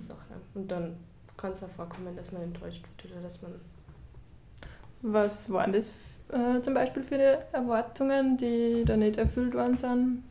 Und 0.56 0.70
dann 0.70 0.98
kann 1.38 1.52
es 1.52 1.64
auch 1.64 1.70
vorkommen, 1.70 2.16
dass 2.16 2.32
man 2.32 2.42
enttäuscht 2.44 2.84
wird 2.98 3.12
oder 3.12 3.22
dass 3.22 3.42
man. 3.42 3.54
Was 5.02 5.52
waren 5.52 5.72
das 5.72 5.90
äh, 6.32 6.62
zum 6.62 6.74
Beispiel 6.74 7.04
für 7.04 7.18
die 7.18 7.56
Erwartungen, 7.56 8.38
die 8.38 8.84
da 8.86 8.98
nicht 8.98 9.18
erfüllt 9.18 9.54
worden 9.54 9.78
sind? 9.78 10.24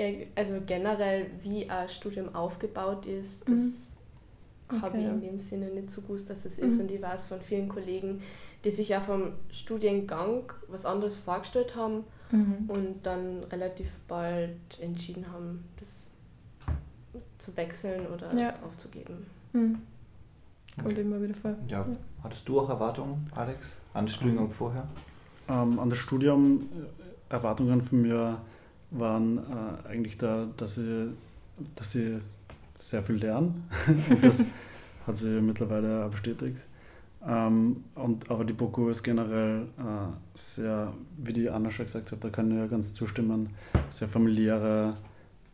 Ja, 0.00 0.06
also 0.34 0.62
generell, 0.64 1.26
wie 1.42 1.68
ein 1.68 1.88
Studium 1.90 2.34
aufgebaut 2.34 3.04
ist, 3.04 3.46
das 3.46 3.92
mhm. 4.70 4.76
okay. 4.76 4.80
habe 4.80 4.98
ich 4.98 5.04
in 5.04 5.20
dem 5.20 5.40
Sinne 5.40 5.66
nicht 5.66 5.90
so 5.90 6.00
gewusst, 6.00 6.30
dass 6.30 6.46
es 6.46 6.56
mhm. 6.56 6.66
ist. 6.66 6.80
Und 6.80 6.90
ich 6.90 7.02
weiß 7.02 7.26
von 7.26 7.38
vielen 7.42 7.68
Kollegen, 7.68 8.22
die 8.64 8.70
sich 8.70 8.88
ja 8.88 9.02
vom 9.02 9.32
Studiengang 9.50 10.50
was 10.68 10.86
anderes 10.86 11.16
vorgestellt 11.16 11.76
haben 11.76 12.04
mhm. 12.30 12.64
und 12.68 13.02
dann 13.02 13.44
relativ 13.44 13.90
bald 14.08 14.56
entschieden 14.80 15.30
haben, 15.30 15.64
das 15.78 16.08
zu 17.36 17.54
wechseln 17.58 18.06
oder 18.06 18.34
ja. 18.34 18.48
es 18.48 18.62
aufzugeben. 18.62 19.26
Mhm. 19.52 19.82
Kommt 20.76 20.92
okay. 20.92 21.00
immer 21.02 21.20
wieder 21.20 21.34
vor. 21.34 21.56
Ja. 21.68 21.84
Hattest 22.22 22.48
du 22.48 22.58
auch 22.58 22.70
Erwartungen, 22.70 23.30
Alex, 23.34 23.76
an 23.92 24.06
das 24.06 24.14
Studium 24.14 24.44
mhm. 24.44 24.52
vorher? 24.52 24.88
Ähm, 25.46 25.78
an 25.78 25.90
das 25.90 25.98
Studium 25.98 26.62
äh, 26.62 27.34
Erwartungen 27.34 27.82
von 27.82 28.00
mir 28.00 28.40
waren 28.90 29.38
äh, 29.38 29.88
eigentlich 29.88 30.18
da, 30.18 30.48
dass 30.56 30.76
sie, 30.76 31.12
dass 31.74 31.92
sie 31.92 32.18
sehr 32.78 33.02
viel 33.02 33.16
lernen. 33.16 33.68
das 34.22 34.44
hat 35.06 35.18
sie 35.18 35.40
mittlerweile 35.40 36.08
bestätigt. 36.08 36.58
Ähm, 37.26 37.84
und, 37.94 38.30
aber 38.30 38.44
die 38.44 38.54
BOKU 38.54 38.88
ist 38.88 39.02
generell 39.02 39.66
äh, 39.78 40.12
sehr, 40.34 40.92
wie 41.18 41.32
die 41.32 41.50
Anna 41.50 41.70
schon 41.70 41.86
gesagt 41.86 42.12
hat, 42.12 42.24
da 42.24 42.30
kann 42.30 42.50
ich 42.50 42.56
ja 42.56 42.66
ganz 42.66 42.94
zustimmen, 42.94 43.50
sehr 43.90 44.08
familiäre, 44.08 44.94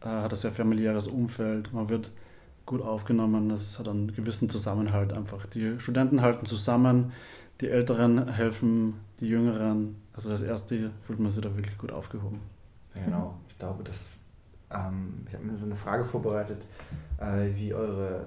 äh, 0.00 0.06
hat 0.06 0.32
ein 0.32 0.36
sehr 0.36 0.52
familiäres 0.52 1.08
Umfeld. 1.08 1.72
Man 1.72 1.88
wird 1.88 2.10
gut 2.66 2.82
aufgenommen. 2.82 3.50
Es 3.50 3.78
hat 3.78 3.88
einen 3.88 4.12
gewissen 4.12 4.50
Zusammenhalt 4.50 5.12
einfach. 5.12 5.46
Die 5.46 5.78
Studenten 5.80 6.20
halten 6.20 6.46
zusammen, 6.46 7.12
die 7.60 7.68
Älteren 7.68 8.28
helfen 8.28 8.94
die 9.20 9.28
Jüngeren. 9.28 9.96
Also 10.12 10.30
als 10.30 10.42
Erste 10.42 10.90
fühlt 11.02 11.20
man 11.20 11.30
sich 11.30 11.42
da 11.42 11.54
wirklich 11.56 11.78
gut 11.78 11.92
aufgehoben. 11.92 12.40
Genau. 13.04 13.34
Ich 13.48 13.58
glaube, 13.58 13.84
dass 13.84 14.18
ähm, 14.70 15.24
ich 15.28 15.34
habe 15.34 15.44
mir 15.44 15.56
so 15.56 15.66
eine 15.66 15.76
Frage 15.76 16.04
vorbereitet, 16.04 16.62
äh, 17.18 17.48
wie 17.54 17.72
eure 17.72 18.26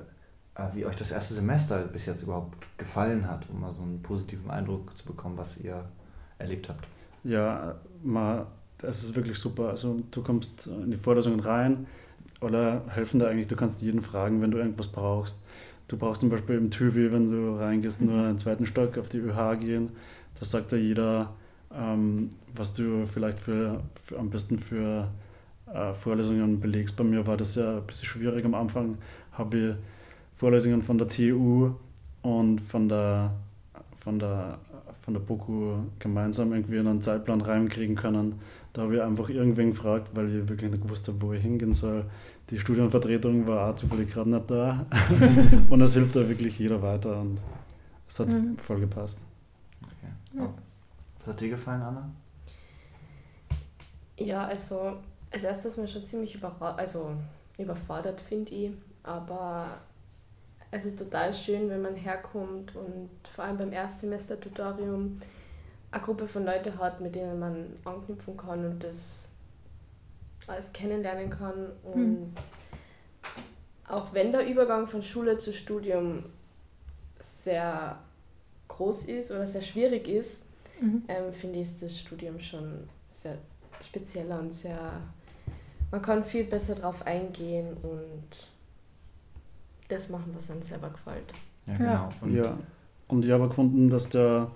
äh, 0.59 0.75
wie 0.75 0.85
euch 0.85 0.95
das 0.95 1.11
erste 1.11 1.33
Semester 1.33 1.79
bis 1.85 2.05
jetzt 2.05 2.23
überhaupt 2.23 2.67
gefallen 2.77 3.27
hat, 3.27 3.45
um 3.49 3.61
mal 3.61 3.73
so 3.73 3.81
einen 3.81 4.01
positiven 4.01 4.49
Eindruck 4.49 4.95
zu 4.97 5.05
bekommen, 5.05 5.37
was 5.37 5.57
ihr 5.57 5.85
erlebt 6.37 6.69
habt. 6.69 6.87
Ja, 7.23 7.75
mal, 8.03 8.45
es 8.81 9.03
ist 9.03 9.15
wirklich 9.15 9.37
super. 9.37 9.69
Also 9.69 9.99
du 10.11 10.23
kommst 10.23 10.67
in 10.67 10.91
die 10.91 10.97
Vorlesungen 10.97 11.39
rein 11.39 11.87
oder 12.41 12.83
helfen 12.89 13.19
da 13.19 13.27
eigentlich, 13.27 13.47
du 13.47 13.55
kannst 13.55 13.81
jeden 13.81 14.01
fragen, 14.01 14.41
wenn 14.41 14.51
du 14.51 14.57
irgendwas 14.57 14.87
brauchst. 14.87 15.43
Du 15.87 15.97
brauchst 15.97 16.21
zum 16.21 16.29
Beispiel 16.29 16.55
im 16.55 16.69
TÜVI, 16.69 17.11
wenn 17.11 17.29
du 17.29 17.57
reingehst, 17.57 18.01
nur 18.01 18.23
einen 18.23 18.37
zweiten 18.37 18.65
Stock 18.65 18.97
auf 18.97 19.09
die 19.09 19.17
ÖH 19.17 19.57
gehen. 19.59 19.89
Da 20.39 20.45
sagt 20.45 20.71
da 20.71 20.75
jeder, 20.75 21.33
ähm, 21.73 22.29
was 22.55 22.73
du 22.73 23.05
vielleicht 23.05 23.39
für, 23.39 23.83
für 24.05 24.17
am 24.17 24.29
besten 24.29 24.59
für 24.59 25.09
äh, 25.73 25.93
Vorlesungen 25.93 26.59
belegst. 26.59 26.95
Bei 26.95 27.03
mir 27.03 27.25
war 27.27 27.37
das 27.37 27.55
ja 27.55 27.77
ein 27.77 27.85
bisschen 27.85 28.07
schwierig 28.07 28.45
am 28.45 28.55
Anfang. 28.55 28.97
Habe 29.33 29.57
ich 29.57 29.75
Vorlesungen 30.35 30.81
von 30.81 30.97
der 30.97 31.07
TU 31.07 31.71
und 32.21 32.61
von 32.61 32.89
der, 32.89 33.31
von 33.99 34.19
der, 34.19 34.57
von 35.01 35.13
der 35.13 35.21
BOKU 35.21 35.83
gemeinsam 35.99 36.53
irgendwie 36.53 36.77
in 36.77 36.87
einen 36.87 37.01
Zeitplan 37.01 37.41
reinkriegen 37.41 37.95
können. 37.95 38.39
Da 38.73 38.83
habe 38.83 38.95
ich 38.95 39.01
einfach 39.01 39.29
irgendwen 39.29 39.71
gefragt, 39.71 40.09
weil 40.13 40.27
ich 40.29 40.49
wirklich 40.49 40.71
nicht 40.71 40.83
gewusst 40.83 41.07
habe, 41.07 41.21
wo 41.21 41.33
ich 41.33 41.41
hingehen 41.41 41.73
soll. 41.73 42.05
Die 42.49 42.59
Studienvertretung 42.59 43.45
war 43.47 43.69
auch 43.69 43.75
zufällig 43.75 44.11
gerade 44.11 44.29
nicht 44.29 44.49
da. 44.49 44.85
und 45.69 45.81
es 45.81 45.93
hilft 45.93 46.15
da 46.15 46.27
wirklich 46.27 46.57
jeder 46.57 46.81
weiter 46.81 47.19
und 47.21 47.39
es 48.07 48.19
hat 48.19 48.29
mhm. 48.29 48.57
voll 48.57 48.79
gepasst. 48.79 49.19
Okay. 49.83 50.11
Ja. 50.37 50.53
Was 51.29 51.35
hat 51.35 51.41
dir 51.41 51.49
gefallen, 51.49 51.83
Anna? 51.83 52.09
Ja, 54.17 54.47
also 54.47 54.97
als 55.29 55.43
erstes 55.43 55.77
mal 55.77 55.87
schon 55.87 56.03
ziemlich 56.03 56.43
also 56.43 57.11
überfordert, 57.59 58.19
finde 58.19 58.51
ich. 58.55 58.71
Aber 59.03 59.77
es 60.71 60.85
ist 60.85 60.97
total 60.97 61.31
schön, 61.31 61.69
wenn 61.69 61.83
man 61.83 61.93
herkommt 61.93 62.75
und 62.75 63.11
vor 63.31 63.43
allem 63.43 63.59
beim 63.59 63.71
Erstsemester-Tutorium 63.71 65.19
eine 65.91 66.03
Gruppe 66.03 66.27
von 66.27 66.45
Leuten 66.45 66.79
hat, 66.79 66.99
mit 66.99 67.13
denen 67.13 67.37
man 67.37 67.77
anknüpfen 67.85 68.35
kann 68.35 68.65
und 68.65 68.83
das 68.83 69.29
alles 70.47 70.73
kennenlernen 70.73 71.29
kann. 71.29 71.73
Und 71.83 71.93
hm. 71.93 72.33
auch 73.87 74.15
wenn 74.15 74.31
der 74.31 74.47
Übergang 74.47 74.87
von 74.87 75.03
Schule 75.03 75.37
zu 75.37 75.53
Studium 75.53 76.23
sehr 77.19 77.99
groß 78.67 79.05
ist 79.05 79.29
oder 79.29 79.45
sehr 79.45 79.61
schwierig 79.61 80.07
ist, 80.07 80.48
mhm. 80.81 81.03
ähm, 81.07 81.33
finde 81.33 81.57
ich, 81.57 81.63
ist 81.63 81.81
das 81.81 81.97
Studium 81.97 82.39
schon 82.39 82.87
sehr 83.09 83.37
spezieller 83.81 84.39
und 84.39 84.53
sehr. 84.53 85.01
Man 85.91 86.01
kann 86.01 86.23
viel 86.23 86.43
besser 86.43 86.75
darauf 86.75 87.05
eingehen 87.05 87.75
und 87.81 88.49
das 89.87 90.09
machen, 90.09 90.31
was 90.35 90.51
einem 90.51 90.61
selber 90.61 90.89
gefällt. 90.89 91.33
Ja, 91.65 91.77
genau. 91.77 92.09
Und, 92.21 92.35
ja. 92.35 92.57
und 93.07 93.25
ich 93.25 93.31
habe 93.31 93.47
gefunden, 93.47 93.89
dass 93.89 94.09
der, 94.09 94.51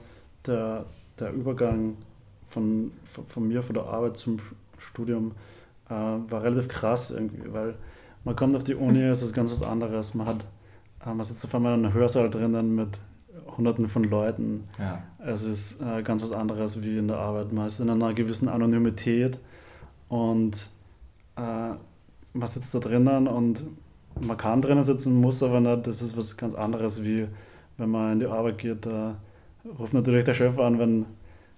der, 0.46 0.86
der 1.20 1.32
Übergang 1.32 1.98
von, 2.48 2.92
von 3.28 3.48
mir, 3.48 3.64
von 3.64 3.74
der 3.74 3.86
Arbeit 3.86 4.18
zum 4.18 4.38
Studium, 4.78 5.32
äh, 5.90 5.94
war 5.94 6.44
relativ 6.44 6.68
krass 6.68 7.12
irgendwie, 7.12 7.52
weil 7.52 7.76
man 8.24 8.36
kommt 8.36 8.56
auf 8.56 8.64
die 8.64 8.76
Uni, 8.76 9.02
es 9.04 9.22
ist 9.22 9.34
ganz 9.34 9.52
was 9.52 9.64
anderes. 9.64 10.14
Man 10.14 10.28
hat, 10.28 10.46
äh, 11.06 11.14
man 11.14 11.24
sitzt 11.24 11.44
auf 11.46 11.56
einmal 11.56 11.78
in 11.78 11.86
einem 11.86 11.94
Hörsaal 11.94 12.30
drinnen 12.30 12.76
mit 12.76 13.00
hunderten 13.58 13.88
von 13.88 14.04
Leuten. 14.04 14.66
Ja. 14.80 15.04
Es 15.26 15.44
ist 15.44 15.82
äh, 15.82 16.04
ganz 16.04 16.24
was 16.24 16.32
anderes 16.32 16.82
wie 16.82 16.98
in 16.98 17.08
der 17.08 17.18
Arbeit. 17.18 17.52
Man 17.52 17.68
ist 17.68 17.80
in 17.80 17.90
einer 17.90 18.14
gewissen 18.14 18.50
Anonymität 18.50 19.40
und 20.10 20.68
äh, 21.36 21.72
man 22.34 22.48
sitzt 22.48 22.74
da 22.74 22.80
drinnen 22.80 23.28
und 23.28 23.64
man 24.20 24.38
kann 24.38 24.62
drinnen 24.62 24.84
sitzen, 24.84 25.20
muss 25.20 25.42
aber 25.44 25.60
nicht. 25.60 25.88
Das 25.88 26.02
ist 26.02 26.18
was 26.18 26.38
ganz 26.38 26.54
anderes, 26.54 27.04
wie 27.04 27.28
wenn 27.78 27.90
man 27.90 28.14
in 28.14 28.20
die 28.20 28.28
Arbeit 28.28 28.58
geht. 28.60 28.86
Da 28.86 29.16
ruft 29.80 29.94
natürlich 29.94 30.26
der 30.26 30.34
Chef 30.34 30.60
an, 30.60 30.80
wenn 30.80 31.06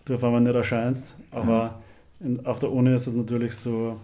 du 0.06 0.16
auf 0.16 0.24
einmal 0.24 0.42
nicht 0.42 0.56
erscheinst. 0.56 1.16
Aber 1.32 1.82
in, 2.20 2.46
auf 2.46 2.60
der 2.60 2.72
Uni 2.72 2.94
ist 2.94 3.08
es 3.08 3.14
natürlich 3.14 3.56
so, 3.56 3.98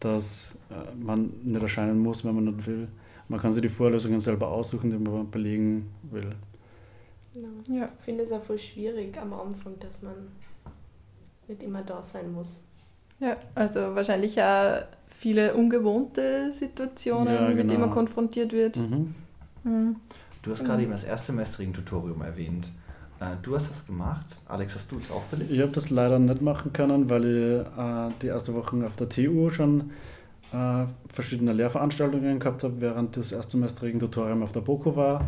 dass 0.00 0.58
äh, 0.70 0.94
man 0.96 1.30
nicht 1.42 1.62
erscheinen 1.62 1.98
muss, 1.98 2.24
wenn 2.24 2.34
man 2.34 2.44
nicht 2.44 2.66
will. 2.66 2.88
Man 3.28 3.40
kann 3.40 3.52
sich 3.52 3.62
die 3.62 3.68
Vorlesungen 3.68 4.20
selber 4.20 4.48
aussuchen, 4.48 4.90
die 4.90 4.98
man 4.98 5.30
belegen 5.30 5.90
will. 6.10 6.34
Genau. 7.34 7.78
Ja. 7.78 7.86
Ich 7.98 8.04
finde 8.04 8.24
es 8.24 8.32
auch 8.32 8.42
voll 8.42 8.58
schwierig 8.58 9.18
am 9.20 9.32
Anfang, 9.32 9.78
dass 9.80 10.00
man 10.02 10.14
nicht 11.48 11.62
immer 11.62 11.82
da 11.82 12.00
sein 12.02 12.32
muss. 12.32 12.62
Ja, 13.20 13.36
also 13.54 13.94
wahrscheinlich 13.94 14.40
auch 14.40 14.82
viele 15.08 15.54
ungewohnte 15.54 16.52
Situationen, 16.52 17.34
ja, 17.34 17.40
genau. 17.40 17.56
mit 17.56 17.70
denen 17.70 17.80
man 17.80 17.90
genau. 17.90 17.94
konfrontiert 17.94 18.52
wird. 18.52 18.76
Mhm. 18.76 19.14
Mhm. 19.64 19.96
Du 20.42 20.52
hast 20.52 20.64
gerade 20.64 20.82
eben 20.82 20.92
das 20.92 21.04
erstsemestrigen 21.04 21.72
Tutorium 21.72 22.20
erwähnt. 22.22 22.70
Äh, 23.18 23.36
du 23.42 23.56
hast 23.56 23.70
das 23.70 23.86
gemacht. 23.86 24.26
Alex, 24.46 24.74
hast 24.74 24.92
du 24.92 24.98
es 24.98 25.10
auch 25.10 25.22
belegt? 25.24 25.50
Ich 25.50 25.60
habe 25.60 25.72
das 25.72 25.90
leider 25.90 26.18
nicht 26.18 26.42
machen 26.42 26.72
können, 26.72 27.08
weil 27.08 27.24
ich 27.24 27.78
äh, 27.78 28.10
die 28.20 28.26
erste 28.26 28.54
Woche 28.54 28.76
auf 28.84 28.96
der 28.96 29.08
TU 29.08 29.50
schon 29.50 29.92
äh, 30.52 30.84
verschiedene 31.08 31.52
Lehrveranstaltungen 31.52 32.38
gehabt 32.38 32.62
habe, 32.62 32.80
während 32.80 33.16
das 33.16 33.32
erstsemestrigen 33.32 34.00
Tutorium 34.00 34.42
auf 34.42 34.52
der 34.52 34.60
BOKU 34.60 34.96
war. 34.96 35.24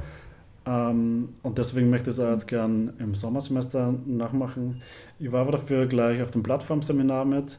Ähm, 0.66 1.30
und 1.42 1.58
deswegen 1.58 1.90
möchte 1.90 2.10
ich 2.10 2.16
es 2.16 2.20
auch 2.20 2.30
jetzt 2.32 2.48
gern 2.48 2.92
im 2.98 3.14
Sommersemester 3.14 3.94
nachmachen. 4.06 4.82
Ich 5.18 5.30
war 5.32 5.42
aber 5.42 5.52
dafür 5.52 5.86
gleich 5.86 6.20
auf 6.22 6.30
dem 6.30 6.42
Plattformseminar 6.42 7.24
mit 7.24 7.58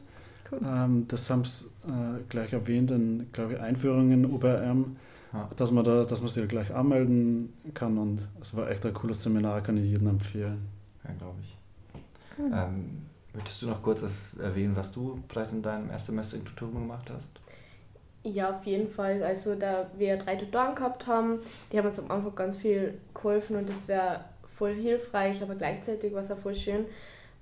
Cool. 0.50 0.60
Ähm, 0.64 1.08
das 1.08 1.28
haben 1.30 1.44
sie 1.44 1.66
äh, 1.86 2.22
gleich 2.28 2.52
erwähnt 2.52 2.90
in, 2.90 3.30
glaube 3.32 3.54
ich, 3.54 3.60
Einführungen 3.60 4.24
in 4.24 4.30
UBRM, 4.30 4.96
ja. 5.32 5.50
dass 5.56 5.70
man 5.70 5.84
da, 5.84 6.04
dass 6.04 6.20
man 6.20 6.28
sich 6.28 6.48
gleich 6.48 6.74
anmelden 6.74 7.52
kann 7.74 7.98
und 7.98 8.20
es 8.40 8.56
war 8.56 8.70
echt 8.70 8.84
ein 8.86 8.94
cooles 8.94 9.22
Seminar, 9.22 9.60
kann 9.60 9.76
ich 9.76 9.84
jedem 9.84 10.08
empfehlen. 10.08 10.66
Ja, 11.04 11.10
glaube 11.18 11.38
ich. 11.42 11.56
Cool. 12.38 12.50
Ähm, 12.52 13.02
möchtest 13.34 13.62
du 13.62 13.66
noch 13.66 13.82
kurz 13.82 14.02
erwähnen, 14.38 14.74
was 14.74 14.92
du 14.92 15.22
vielleicht 15.28 15.52
in 15.52 15.62
deinem 15.62 15.90
ersten 15.90 16.12
Semester 16.12 16.36
in 16.36 16.44
Tutorium 16.44 16.82
gemacht 16.82 17.10
hast? 17.14 17.40
Ja, 18.32 18.56
auf 18.56 18.66
jeden 18.66 18.88
Fall. 18.90 19.22
Also 19.22 19.54
da 19.54 19.90
wir 19.96 20.16
drei 20.16 20.36
Tutoren 20.36 20.74
gehabt 20.74 21.06
haben, 21.06 21.38
die 21.72 21.78
haben 21.78 21.86
uns 21.86 21.98
am 21.98 22.10
Anfang 22.10 22.34
ganz 22.34 22.56
viel 22.56 22.98
geholfen 23.14 23.56
und 23.56 23.68
das 23.68 23.88
wäre 23.88 24.24
voll 24.46 24.74
hilfreich, 24.74 25.42
aber 25.42 25.54
gleichzeitig 25.54 26.12
war 26.12 26.20
es 26.20 26.30
auch 26.30 26.38
voll 26.38 26.54
schön, 26.54 26.84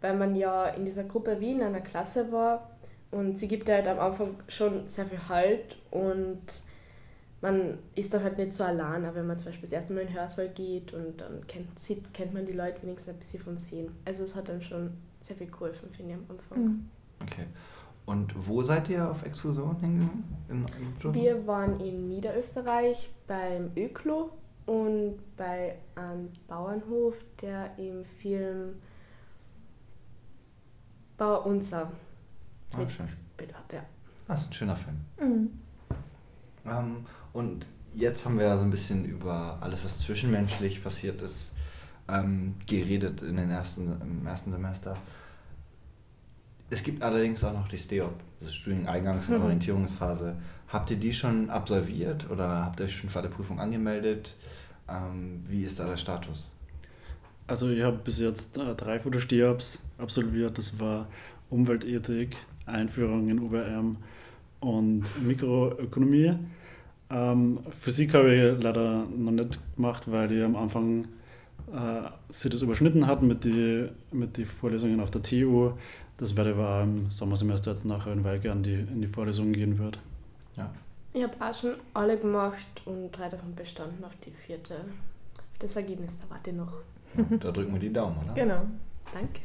weil 0.01 0.17
man 0.17 0.37
ja 0.37 0.69
in 0.69 0.85
dieser 0.85 1.05
Gruppe 1.05 1.41
wie 1.41 1.53
in 1.53 1.63
einer 1.63 1.81
Klasse 1.81 2.31
war 2.31 2.71
und 3.11 3.39
sie 3.39 3.49
gibt 3.49 3.69
halt 3.69 3.89
am 3.89 3.99
Anfang 3.99 4.37
schon 4.49 4.89
sehr 4.89 5.07
viel 5.07 5.29
Halt 5.29 5.79
und 5.91 6.43
man 7.41 7.79
ist 7.95 8.13
dann 8.13 8.23
halt 8.23 8.39
nicht 8.39 8.53
so 8.53 8.65
allein, 8.65 9.03
wenn 9.15 9.27
man 9.27 9.39
zum 9.39 9.49
Beispiel 9.49 9.69
das 9.69 9.73
erste 9.73 9.93
Mal 9.93 10.03
in 10.03 10.09
den 10.09 10.17
Hörsaal 10.17 10.49
geht 10.49 10.93
und 10.93 11.21
dann 11.21 11.47
kennt, 11.47 11.79
sieht, 11.79 12.13
kennt 12.15 12.35
man 12.35 12.45
die 12.45 12.53
Leute 12.53 12.83
wenigstens 12.83 13.15
ein 13.15 13.19
bisschen 13.19 13.43
vom 13.43 13.59
Sehen. 13.59 13.91
Also 14.05 14.25
es 14.25 14.35
hat 14.35 14.49
dann 14.49 14.63
schon 14.63 14.91
sehr 15.21 15.37
viel 15.37 15.51
geholfen, 15.51 15.91
finde 15.91 16.13
ich, 16.13 16.19
am 16.19 16.27
Anfang. 16.29 16.65
Mhm. 16.65 16.91
Okay. 17.23 17.47
Und 18.07 18.35
wo 18.37 18.63
seid 18.63 18.89
ihr 18.89 19.11
auf 19.11 19.25
Exkursion 19.25 19.77
hingegangen? 19.81 20.25
Wir 21.13 21.47
waren 21.47 21.81
in 21.81 22.09
Niederösterreich 22.09 23.11
beim 23.27 23.73
Öklo 23.77 24.31
und 24.65 25.19
bei 25.37 25.77
einem 25.97 26.31
Bauernhof, 26.47 27.25
der 27.43 27.77
im 27.79 28.05
Film 28.05 28.77
Bauer 31.19 31.47
Unser 31.47 31.91
Ah, 32.73 32.79
mitgespielt 32.79 33.55
hat. 33.55 33.73
Ja. 33.73 33.85
Das 34.27 34.43
ist 34.43 34.51
ein 34.51 34.53
schöner 34.53 34.77
Film. 34.77 34.97
Mhm. 35.21 35.51
Ähm, 36.67 37.07
und 37.33 37.67
jetzt 37.95 38.25
haben 38.25 38.39
wir 38.39 38.47
ja 38.47 38.59
so 38.59 38.65
ein 38.65 38.71
bisschen 38.71 39.05
über 39.05 39.59
alles, 39.61 39.85
was 39.85 40.01
zwischenmenschlich 40.01 40.83
passiert 40.83 41.23
ist, 41.23 41.53
ähm, 42.09 42.55
geredet 42.67 43.23
in 43.23 43.37
den 43.37 43.51
ersten, 43.51 44.01
im 44.01 44.27
ersten 44.27 44.51
Semester. 44.51 44.97
Es 46.69 46.83
gibt 46.83 47.03
allerdings 47.03 47.45
auch 47.45 47.53
noch 47.53 47.69
die 47.69 47.79
STEOP, 47.79 48.15
das 48.41 48.53
Studieneingangs- 48.53 49.29
und 49.29 49.39
mhm. 49.39 49.45
Orientierungsphase. 49.45 50.37
Habt 50.69 50.91
ihr 50.91 50.97
die 50.97 51.13
schon 51.13 51.49
absolviert 51.49 52.29
oder 52.31 52.65
habt 52.65 52.81
ihr 52.81 52.87
euch 52.87 52.97
schon 52.97 53.09
für 53.09 53.21
alle 53.21 53.29
Prüfungen 53.29 53.61
angemeldet? 53.61 54.37
Ähm, 54.89 55.43
wie 55.47 55.63
ist 55.63 55.79
da 55.79 55.87
der 55.87 55.97
Status? 55.97 56.53
Also 57.47 57.71
ich 57.71 57.83
habe 57.83 57.99
bis 57.99 58.19
jetzt 58.19 58.59
äh, 58.59 58.75
drei 58.75 58.99
von 58.99 59.13
der 59.13 59.21
STEOPs 59.21 59.89
absolviert. 59.99 60.59
Das 60.59 60.81
war 60.81 61.07
Umweltethik, 61.51 62.37
Einführung 62.67 63.29
in 63.29 63.39
UBM 63.39 63.97
und 64.59 65.05
Mikroökonomie. 65.25 66.35
Ähm, 67.09 67.61
Physik 67.81 68.15
habe 68.15 68.35
ich 68.35 68.63
leider 68.63 69.07
noch 69.17 69.31
nicht 69.31 69.61
gemacht, 69.77 70.11
weil 70.11 70.27
die 70.27 70.43
am 70.43 70.57
Anfang 70.57 71.07
äh, 71.73 72.09
sie 72.31 72.49
das 72.49 72.63
überschnitten 72.63 73.07
hatten 73.07 73.29
mit 73.29 73.45
den 73.45 73.91
mit 74.11 74.37
die 74.37 74.45
Vorlesungen 74.45 75.01
auf 75.01 75.13
der 75.13 75.23
TU. 75.23 75.73
Das 76.19 76.37
werde 76.37 76.51
ich 76.51 76.57
aber 76.57 76.83
im 76.83 77.11
Sommersemester 77.11 77.73
jetzt 77.73 77.85
nachher, 77.85 78.13
weil 78.25 78.39
ich 78.39 78.51
an 78.51 78.63
die, 78.63 78.75
in 78.75 79.01
die 79.03 79.09
Vorlesungen 79.09 79.53
gehen 79.53 79.79
wird. 79.79 79.99
Ja. 80.57 80.71
Ich 81.13 81.23
habe 81.23 81.35
auch 81.41 81.55
schon 81.55 81.75
alle 81.95 82.19
gemacht 82.19 82.83
und 82.85 83.11
drei 83.13 83.29
davon 83.29 83.55
bestanden 83.55 84.05
auf 84.05 84.17
die 84.25 84.31
vierte. 84.31 84.75
Auf 84.75 85.59
das 85.59 85.77
Ergebnis, 85.77 86.17
da 86.17 86.25
warte 86.29 86.51
ich 86.51 86.57
noch. 86.57 86.73
Da 87.41 87.51
drücken 87.51 87.73
wir 87.73 87.81
die 87.81 87.93
Daumen, 87.93 88.17
oder? 88.23 88.35
Genau. 88.35 88.61
Danke. 89.13 89.41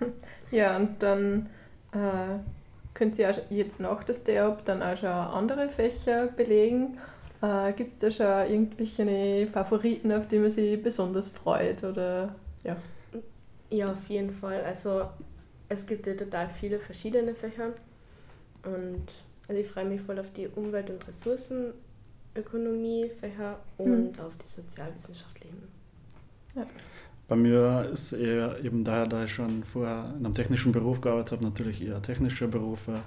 Ja, 0.50 0.78
und 0.78 1.02
dann 1.02 1.50
äh, 1.92 2.38
könnt 2.94 3.18
ihr 3.18 3.30
auch 3.30 3.38
jetzt 3.50 3.80
nach 3.80 4.02
das 4.02 4.24
DEOP 4.24 4.64
dann 4.64 4.82
auch 4.82 4.96
schon 4.96 5.10
andere 5.10 5.68
Fächer 5.68 6.28
belegen. 6.28 6.96
Äh, 7.42 7.74
Gibt 7.74 7.92
es 7.92 7.98
da 7.98 8.10
schon 8.10 8.50
irgendwelche 8.50 9.46
Favoriten, 9.46 10.10
auf 10.10 10.26
die 10.26 10.38
man 10.38 10.50
sich 10.50 10.82
besonders 10.82 11.28
freut? 11.28 11.84
Oder 11.84 12.34
ja. 12.64 12.76
Ja, 13.70 13.92
auf 13.92 14.08
jeden 14.08 14.30
Fall. 14.30 14.64
Also 14.64 15.02
es 15.68 15.84
gibt 15.86 16.06
ja 16.06 16.14
total 16.14 16.48
viele 16.48 16.78
verschiedene 16.78 17.34
Fächer 17.34 17.74
und 18.64 19.02
also 19.48 19.60
ich 19.60 19.68
freue 19.68 19.86
mich 19.86 20.00
voll 20.00 20.18
auf 20.18 20.32
die 20.32 20.48
Umwelt- 20.48 20.90
und 20.90 21.06
Ressourcenökonomie-Fächer 21.06 23.60
und 23.78 24.20
auf 24.20 24.34
die 24.36 24.46
sozialwissenschaftlichen. 24.46 25.68
Bei 27.28 27.36
mir 27.36 27.88
ist 27.92 28.12
eher 28.12 28.64
eben 28.64 28.84
daher, 28.84 29.06
da 29.06 29.24
ich 29.24 29.34
schon 29.34 29.62
vorher 29.62 30.14
in 30.18 30.24
einem 30.24 30.34
technischen 30.34 30.72
Beruf 30.72 31.02
gearbeitet 31.02 31.32
habe, 31.32 31.44
natürlich 31.44 31.82
eher 31.82 32.00
technische 32.00 32.48
Berufe, 32.48 33.00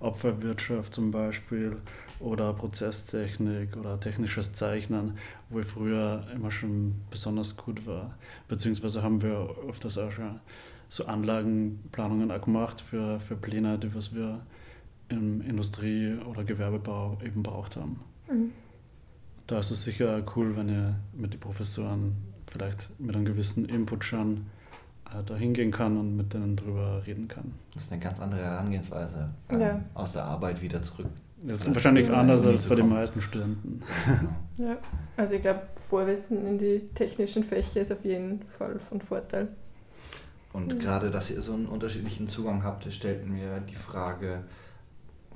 Abfallwirtschaft 0.00 0.92
zum 0.92 1.12
Beispiel 1.12 1.76
oder 2.18 2.52
Prozesstechnik 2.52 3.76
oder 3.76 4.00
technisches 4.00 4.52
Zeichnen, 4.52 5.16
wo 5.48 5.60
ich 5.60 5.66
früher 5.66 6.26
immer 6.34 6.50
schon 6.50 6.96
besonders 7.10 7.56
gut 7.56 7.86
war. 7.86 8.18
Beziehungsweise 8.48 9.04
haben 9.04 9.22
wir 9.22 9.54
öfters 9.68 9.96
auch 9.96 10.10
schon 10.10 10.40
so 10.88 11.06
Anlagenplanungen 11.06 12.30
auch 12.30 12.40
gemacht 12.40 12.80
für, 12.80 13.20
für 13.20 13.36
Pläne, 13.36 13.78
die 13.78 13.94
was 13.94 14.14
wir 14.14 14.40
im 15.08 15.40
Industrie- 15.40 16.16
oder 16.30 16.44
Gewerbebau 16.44 17.18
eben 17.24 17.42
braucht 17.42 17.76
haben. 17.76 18.00
Mhm. 18.30 18.52
Da 19.46 19.58
ist 19.60 19.70
es 19.70 19.84
sicher 19.84 20.22
cool, 20.36 20.56
wenn 20.56 20.68
ihr 20.68 20.94
mit 21.14 21.32
den 21.32 21.40
Professoren 21.40 22.16
vielleicht 22.50 22.90
mit 22.98 23.14
einem 23.16 23.24
gewissen 23.24 23.64
Input 23.66 24.04
schon 24.04 24.46
äh, 25.06 25.22
da 25.24 25.36
hingehen 25.36 25.70
kann 25.70 25.96
und 25.96 26.16
mit 26.16 26.34
denen 26.34 26.56
drüber 26.56 27.02
reden 27.06 27.28
kann. 27.28 27.52
Das 27.74 27.84
ist 27.84 27.92
eine 27.92 28.00
ganz 28.02 28.20
andere 28.20 28.42
Herangehensweise. 28.42 29.30
ähm, 29.50 29.60
Ja. 29.60 29.80
Aus 29.94 30.12
der 30.12 30.24
Arbeit 30.24 30.60
wieder 30.60 30.82
zurück. 30.82 31.06
Das 31.42 31.60
ist 31.60 31.72
wahrscheinlich 31.72 32.10
anders 32.10 32.44
als 32.44 32.66
bei 32.66 32.74
den 32.74 32.88
meisten 32.88 33.20
Studenten. 33.22 33.80
Genau. 34.58 34.70
ja. 34.72 34.76
Also 35.16 35.34
ich 35.34 35.42
glaube, 35.42 35.62
Vorwissen 35.76 36.46
in 36.46 36.58
die 36.58 36.80
technischen 36.94 37.44
Fächer 37.44 37.80
ist 37.80 37.92
auf 37.92 38.04
jeden 38.04 38.42
Fall 38.58 38.78
von 38.80 39.00
Vorteil. 39.00 39.48
Und 40.52 40.74
Mhm. 40.74 40.78
gerade, 40.78 41.10
dass 41.10 41.30
ihr 41.30 41.40
so 41.40 41.52
einen 41.54 41.66
unterschiedlichen 41.66 42.26
Zugang 42.26 42.62
habt, 42.64 42.90
stellt 42.92 43.28
mir 43.28 43.60
die 43.60 43.74
Frage, 43.76 44.44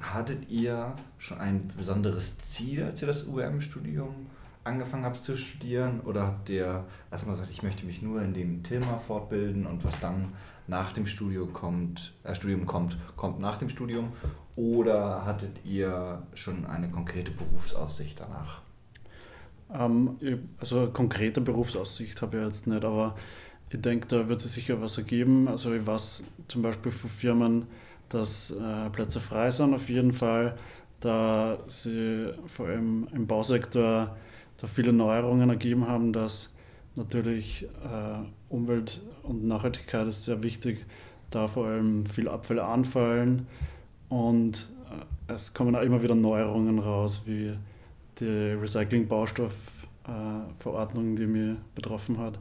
hattet 0.00 0.50
ihr 0.50 0.94
schon 1.18 1.38
ein 1.38 1.70
besonderes 1.76 2.38
Ziel, 2.38 2.84
als 2.84 3.00
ihr 3.02 3.08
das 3.08 3.24
UM-Studium 3.24 4.26
angefangen 4.64 5.04
habt 5.04 5.24
zu 5.24 5.36
studieren? 5.36 6.00
Oder 6.00 6.22
habt 6.26 6.48
ihr 6.48 6.84
erstmal 7.10 7.36
gesagt, 7.36 7.50
ich 7.52 7.62
möchte 7.62 7.84
mich 7.86 8.02
nur 8.02 8.22
in 8.22 8.32
dem 8.32 8.62
Thema 8.62 8.98
fortbilden 8.98 9.66
und 9.66 9.84
was 9.84 9.98
dann 10.00 10.32
nach 10.66 10.92
dem 10.92 11.06
Studium 11.06 11.52
kommt, 11.52 12.14
äh, 12.24 12.34
Studium 12.34 12.66
kommt, 12.66 12.96
kommt 13.16 13.38
nach 13.40 13.58
dem 13.58 13.68
Studium? 13.68 14.12
Oder 14.56 15.24
hattet 15.24 15.64
ihr 15.64 16.22
schon 16.34 16.66
eine 16.66 16.88
konkrete 16.90 17.30
Berufsaussicht 17.30 18.20
danach? 18.20 18.60
Ähm, 19.72 20.18
also 20.58 20.88
konkrete 20.90 21.40
Berufsaussicht 21.40 22.20
habe 22.22 22.38
ich 22.38 22.44
jetzt 22.44 22.66
nicht, 22.66 22.84
aber 22.84 23.16
ich 23.72 23.80
denke, 23.80 24.06
da 24.06 24.28
wird 24.28 24.40
sich 24.40 24.52
sicher 24.52 24.80
was 24.82 24.98
ergeben. 24.98 25.48
Also 25.48 25.72
ich 25.72 25.86
weiß 25.86 26.24
zum 26.48 26.60
Beispiel 26.62 26.92
von 26.92 27.08
Firmen, 27.08 27.66
dass 28.10 28.50
äh, 28.50 28.90
Plätze 28.90 29.20
frei 29.20 29.50
sind 29.50 29.72
auf 29.74 29.88
jeden 29.88 30.12
Fall, 30.12 30.56
da 31.00 31.56
sie 31.68 32.34
vor 32.46 32.66
allem 32.66 33.08
im 33.14 33.26
Bausektor 33.26 34.14
da 34.58 34.66
viele 34.66 34.92
Neuerungen 34.92 35.48
ergeben 35.48 35.88
haben, 35.88 36.12
dass 36.12 36.54
natürlich 36.96 37.64
äh, 37.64 38.18
Umwelt 38.50 39.00
und 39.22 39.48
Nachhaltigkeit 39.48 40.06
ist 40.06 40.24
sehr 40.24 40.42
wichtig, 40.42 40.84
da 41.30 41.46
vor 41.46 41.64
allem 41.66 42.04
viel 42.04 42.28
Abfälle 42.28 42.64
anfallen 42.64 43.46
und 44.10 44.68
äh, 44.90 44.96
es 45.32 45.54
kommen 45.54 45.74
auch 45.74 45.80
immer 45.80 46.02
wieder 46.02 46.14
Neuerungen 46.14 46.78
raus, 46.78 47.22
wie 47.24 47.54
die 48.20 48.54
Recycling-Baustoff-Verordnung, 48.60 51.16
die 51.16 51.26
mich 51.26 51.56
betroffen 51.74 52.18
hat. 52.18 52.38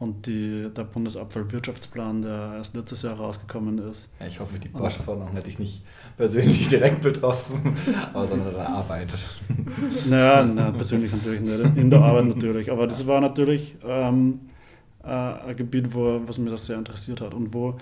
Und 0.00 0.26
die, 0.26 0.70
der 0.74 0.84
Bundesabfallwirtschaftsplan, 0.84 2.22
der 2.22 2.54
erst 2.56 2.74
letztes 2.74 3.02
Jahr 3.02 3.18
rausgekommen 3.18 3.76
ist. 3.90 4.10
Ja, 4.18 4.26
ich 4.26 4.40
hoffe, 4.40 4.58
die 4.58 4.68
Bosch-Verordnung 4.68 5.32
hätte 5.32 5.50
ich 5.50 5.58
nicht 5.58 5.82
persönlich 6.16 6.68
direkt 6.70 7.02
betroffen, 7.02 7.76
aber 8.14 8.26
sondern 8.26 8.54
der 8.54 8.68
Arbeit. 8.68 9.12
Naja, 10.08 10.44
na, 10.44 10.70
persönlich 10.70 11.12
natürlich 11.12 11.42
nicht, 11.42 11.76
in 11.76 11.90
der 11.90 12.00
Arbeit 12.00 12.24
natürlich. 12.26 12.72
Aber 12.72 12.86
das 12.86 13.06
war 13.06 13.20
natürlich 13.20 13.76
ähm, 13.86 14.40
äh, 15.04 15.08
ein 15.08 15.56
Gebiet, 15.56 15.94
wo, 15.94 16.20
was 16.26 16.38
mich 16.38 16.50
das 16.50 16.64
sehr 16.64 16.78
interessiert 16.78 17.20
hat 17.20 17.34
und 17.34 17.52
wo, 17.52 17.76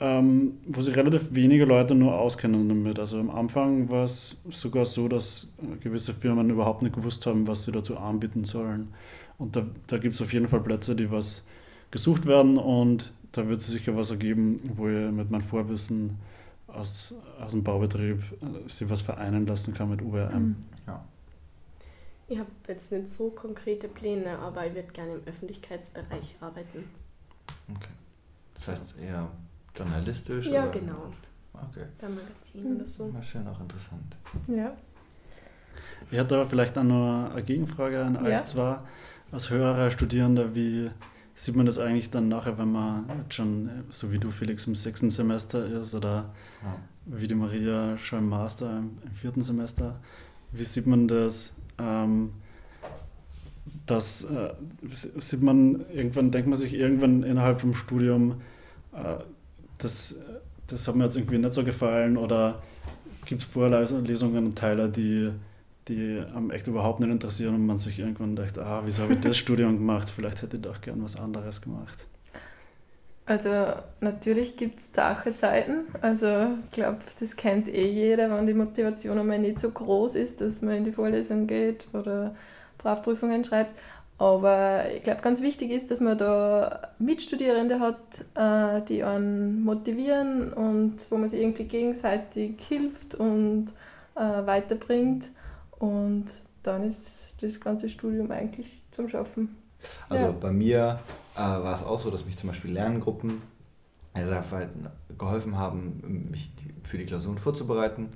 ähm, 0.00 0.54
wo 0.66 0.80
sich 0.80 0.96
relativ 0.96 1.34
wenige 1.34 1.64
Leute 1.64 1.94
nur 1.94 2.18
auskennen 2.18 2.68
damit. 2.68 2.98
Also 2.98 3.18
am 3.20 3.30
Anfang 3.30 3.88
war 3.88 4.04
es 4.04 4.40
sogar 4.50 4.84
so, 4.86 5.06
dass 5.06 5.54
gewisse 5.80 6.12
Firmen 6.12 6.50
überhaupt 6.50 6.82
nicht 6.82 6.96
gewusst 6.96 7.26
haben, 7.26 7.46
was 7.46 7.62
sie 7.62 7.72
dazu 7.72 7.96
anbieten 7.96 8.44
sollen. 8.44 8.88
Und 9.38 9.56
da, 9.56 9.66
da 9.86 9.98
gibt 9.98 10.14
es 10.14 10.22
auf 10.22 10.32
jeden 10.32 10.48
Fall 10.48 10.60
Plätze, 10.60 10.94
die 10.94 11.10
was 11.10 11.44
gesucht 11.90 12.26
werden 12.26 12.58
und 12.58 13.12
da 13.32 13.48
wird 13.48 13.60
es 13.60 13.66
sicher 13.68 13.96
was 13.96 14.10
ergeben, 14.10 14.58
wo 14.76 14.88
ich 14.88 15.10
mit 15.10 15.30
meinem 15.30 15.42
Vorwissen 15.42 16.18
aus, 16.68 17.14
aus 17.40 17.52
dem 17.52 17.62
Baubetrieb 17.64 18.22
äh, 18.40 18.68
sich 18.68 18.88
was 18.88 19.02
vereinen 19.02 19.46
lassen 19.46 19.74
kann 19.74 19.90
mit 19.90 20.02
URM. 20.02 20.42
Mhm. 20.42 20.56
Ich 22.26 22.38
habe 22.38 22.48
jetzt 22.68 22.90
nicht 22.90 23.08
so 23.08 23.30
konkrete 23.30 23.86
Pläne, 23.86 24.38
aber 24.38 24.66
ich 24.66 24.74
würde 24.74 24.88
gerne 24.92 25.14
im 25.16 25.26
Öffentlichkeitsbereich 25.26 26.36
arbeiten. 26.40 26.88
Okay. 27.70 27.90
Das 28.54 28.68
heißt 28.68 28.94
eher 28.98 29.28
journalistisch? 29.76 30.46
Ja, 30.46 30.62
oder? 30.62 30.70
genau. 30.72 31.12
Okay. 31.52 31.84
Beim 32.00 32.14
Magazin 32.14 32.76
oder 32.76 32.86
so. 32.86 33.10
Na 33.12 33.22
schön, 33.22 33.46
auch 33.46 33.60
interessant. 33.60 34.16
Ja. 34.48 34.74
Ich 36.10 36.16
hätte 36.18 36.36
aber 36.36 36.46
vielleicht 36.46 36.76
auch 36.78 36.82
noch 36.82 37.30
eine 37.30 37.42
Gegenfrage 37.42 38.02
an 38.02 38.16
euch 38.16 38.30
Ja. 38.30 38.44
zwar 38.44 38.86
als 39.34 39.50
höherer 39.50 39.90
Studierender, 39.90 40.54
wie 40.54 40.90
sieht 41.34 41.56
man 41.56 41.66
das 41.66 41.78
eigentlich 41.78 42.10
dann 42.10 42.28
nachher, 42.28 42.56
wenn 42.56 42.70
man 42.70 43.04
schon, 43.28 43.68
äh, 43.68 43.70
so 43.90 44.12
wie 44.12 44.18
du 44.18 44.30
Felix, 44.30 44.66
im 44.66 44.76
sechsten 44.76 45.10
Semester 45.10 45.66
ist 45.80 45.94
oder 45.94 46.32
Ja. 46.62 46.76
wie 47.06 47.26
die 47.26 47.34
Maria 47.34 47.98
schon 47.98 48.20
im 48.20 48.28
Master 48.28 48.78
im, 48.78 48.98
vierten 49.12 49.42
Semester, 49.42 49.96
wie 50.52 50.62
sieht 50.62 50.86
man 50.86 51.08
das, 51.08 51.56
ähm, 51.78 52.30
dass, 53.86 54.24
äh, 54.30 54.50
sieht 55.18 55.42
man, 55.42 55.84
irgendwann 55.92 56.30
denkt 56.30 56.48
man 56.48 56.56
sich 56.56 56.72
irgendwann 56.74 57.24
innerhalb 57.24 57.60
vom 57.60 57.74
Studium, 57.74 58.40
äh, 58.92 59.16
das, 59.78 60.20
das 60.68 60.86
hat 60.86 60.94
mir 60.94 61.04
jetzt 61.04 61.16
irgendwie 61.16 61.38
nicht 61.38 61.52
so 61.52 61.64
gefallen 61.64 62.16
oder 62.16 62.62
gibt 63.26 63.42
es 63.42 63.48
Vorlesungen 63.48 64.46
und 64.46 64.56
Teile, 64.56 64.88
die, 64.88 65.30
die 65.88 66.22
einem 66.34 66.50
echt 66.50 66.66
überhaupt 66.66 67.00
nicht 67.00 67.10
interessieren 67.10 67.54
und 67.54 67.66
man 67.66 67.78
sich 67.78 67.98
irgendwann 67.98 68.36
denkt, 68.36 68.58
ah, 68.58 68.82
wieso 68.84 69.02
habe 69.02 69.14
ich 69.14 69.20
das 69.20 69.36
Studium 69.38 69.76
gemacht? 69.76 70.10
Vielleicht 70.10 70.42
hätte 70.42 70.56
ich 70.56 70.62
doch 70.62 70.80
gern 70.80 71.02
was 71.02 71.16
anderes 71.16 71.60
gemacht. 71.60 72.06
Also 73.26 73.50
natürlich 74.00 74.56
gibt 74.56 74.78
es 74.78 74.92
zache 74.92 75.34
Zeiten. 75.34 75.86
Also 76.02 76.48
ich 76.64 76.70
glaube, 76.72 76.98
das 77.18 77.36
kennt 77.36 77.68
eh 77.68 77.88
jeder, 77.88 78.30
wenn 78.30 78.46
die 78.46 78.54
Motivation 78.54 79.18
einmal 79.18 79.38
nicht 79.38 79.58
so 79.58 79.70
groß 79.70 80.14
ist, 80.16 80.40
dass 80.42 80.60
man 80.60 80.76
in 80.76 80.84
die 80.84 80.92
Vorlesung 80.92 81.46
geht 81.46 81.88
oder 81.94 82.34
Brauchprüfungen 82.76 83.42
schreibt. 83.44 83.78
Aber 84.18 84.84
ich 84.94 85.02
glaube, 85.02 85.22
ganz 85.22 85.40
wichtig 85.40 85.70
ist, 85.70 85.90
dass 85.90 86.00
man 86.00 86.16
da 86.16 86.92
Mitstudierende 86.98 87.80
hat, 87.80 87.98
äh, 88.34 88.84
die 88.86 89.02
einen 89.02 89.64
motivieren 89.64 90.52
und 90.52 90.98
wo 91.10 91.16
man 91.16 91.28
sich 91.28 91.40
irgendwie 91.40 91.64
gegenseitig 91.64 92.60
hilft 92.68 93.14
und 93.14 93.66
äh, 94.14 94.46
weiterbringt. 94.46 95.30
Und 95.78 96.26
dann 96.62 96.82
ist 96.84 97.28
das 97.40 97.60
ganze 97.60 97.88
Studium 97.88 98.30
eigentlich 98.30 98.82
zum 98.90 99.08
Schaffen. 99.08 99.56
Also 100.08 100.24
Ja. 100.26 100.30
bei 100.32 100.50
mir 100.50 101.00
äh, 101.34 101.38
war 101.38 101.74
es 101.74 101.82
auch 101.82 102.00
so, 102.00 102.10
dass 102.10 102.24
mich 102.24 102.38
zum 102.38 102.48
Beispiel 102.48 102.72
Lerngruppen 102.72 103.42
also 104.14 104.32
halt 104.32 104.70
geholfen 105.18 105.58
haben, 105.58 106.28
mich 106.30 106.50
für 106.84 106.98
die 106.98 107.04
Klausuren 107.04 107.36
vorzubereiten. 107.38 108.10